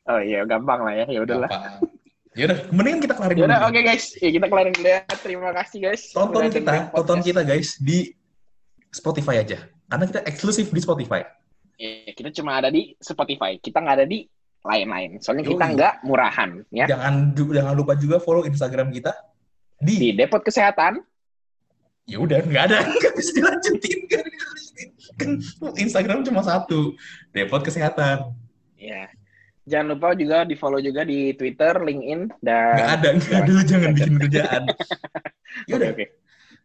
Oh 0.09 0.17
iya, 0.17 0.41
gampang 0.47 0.81
lah 0.81 0.95
ya. 0.97 1.05
Ya 1.05 1.21
udahlah. 1.21 1.49
Ya 2.33 2.49
udah 2.49 2.57
mendingan 2.73 3.01
kita 3.05 3.13
kelarin 3.13 3.35
Ya 3.35 3.41
dulu 3.45 3.49
udah, 3.51 3.59
oke 3.69 3.79
guys. 3.85 4.05
Ya 4.17 4.29
kita 4.33 4.47
kelarin 4.49 4.73
dulu 4.73 4.89
ya. 4.89 5.01
Terima 5.21 5.49
kasih 5.53 5.77
guys. 5.85 6.01
tonton 6.09 6.49
kita 6.49 6.73
tonton 6.95 7.19
kita 7.21 7.41
guys 7.45 7.77
di 7.77 8.15
Spotify 8.89 9.45
aja 9.45 9.69
karena 9.89 10.05
kita 10.05 10.19
eksklusif 10.23 10.69
di 10.69 10.79
Spotify 10.79 11.21
Iya, 11.75 12.11
kita 12.11 12.35
cuma 12.35 12.59
ada 12.59 12.67
di 12.67 12.91
Spotify. 12.99 13.55
Kita 13.55 13.79
nggak 13.79 13.95
ada 13.95 14.03
di 14.03 14.27
lain-lain. 14.59 15.23
Soalnya 15.23 15.47
kita 15.47 15.63
Yoi. 15.63 15.75
nggak 15.79 15.93
murahan, 16.03 16.49
ya. 16.67 16.85
jangan 16.85 17.31
jangan 17.31 17.71
lupa 17.71 17.95
juga 17.95 18.19
follow 18.19 18.43
Instagram 18.43 18.91
kita 18.91 19.15
Di 19.79 19.95
di 19.95 20.09
Depot 20.11 20.43
Kesehatan. 20.43 20.99
ya 22.03 22.19
udah 22.19 22.43
nggak 22.43 22.63
ada 22.67 22.83
nggak 22.99 23.13
bisa 23.15 23.31
dilanjutin 23.31 23.97
nggak 24.11 24.23
dilanjutin. 24.27 24.87
kan 25.15 25.29
Instagram 25.77 26.19
cuma 26.27 26.43
satu 26.43 26.99
Depot 27.31 27.63
Kesehatan 27.63 28.35
Ya. 28.75 29.07
Jangan 29.63 29.95
lupa 29.95 30.17
juga 30.17 30.43
di 30.43 30.57
follow 30.57 30.81
juga 30.81 31.05
di 31.05 31.31
Twitter, 31.31 31.79
LinkedIn, 31.79 32.27
dan 32.41 32.75
nggak 32.75 32.91
ada 32.91 33.09
nggak 33.15 33.39
ada 33.39 33.53
jangan 33.63 33.89
bikin 33.93 34.13
kerjaan 34.19 34.63
ya 35.69 35.73
Oke, 35.73 35.79
udah 35.79 35.89
oke. 35.93 36.05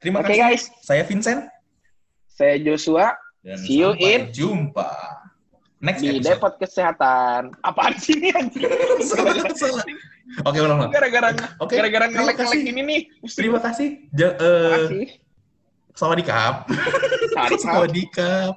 terima 0.01 0.19
Oke 0.19 0.33
kasih 0.33 0.41
guys, 0.43 0.63
saya 0.81 1.03
Vincent 1.05 1.47
saya 2.35 2.59
Joshua 2.59 3.15
dan 3.41 3.59
See 3.61 3.79
you 3.79 3.95
in 3.95 4.29
jumpa 4.29 4.91
next 5.79 6.01
di 6.01 6.11
episode 6.11 6.25
Depot 6.27 6.55
Kesehatan. 6.59 7.55
Apaan 7.61 7.95
sih 7.95 8.17
ini 8.17 8.33
anjing? 8.33 8.67
salah 9.07 9.47
salah 9.53 9.85
oke 10.43 10.57
ulang 10.57 10.79
ulang 10.81 10.91
Gara-gara 10.91 11.29
oke 11.59 11.71
gara-gara 11.71 12.07
terima 12.09 12.33
ngelek-ngelek 12.33 12.61
ini 12.65 12.81
nih. 12.83 13.01
terima 13.31 13.59
kasih 13.61 13.89
ja, 14.13 14.33
Terima 14.33 14.43
eh 14.43 14.81
kasih. 14.83 15.07
sawadikap 15.93 16.55
Sawadikap. 17.31 17.61
sawadikap 17.65 18.53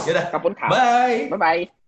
ya 0.00 0.10
udah 0.10 0.26
Kapun 0.32 0.52
kap. 0.54 0.70
bye 0.70 1.28
Bye-bye. 1.28 1.79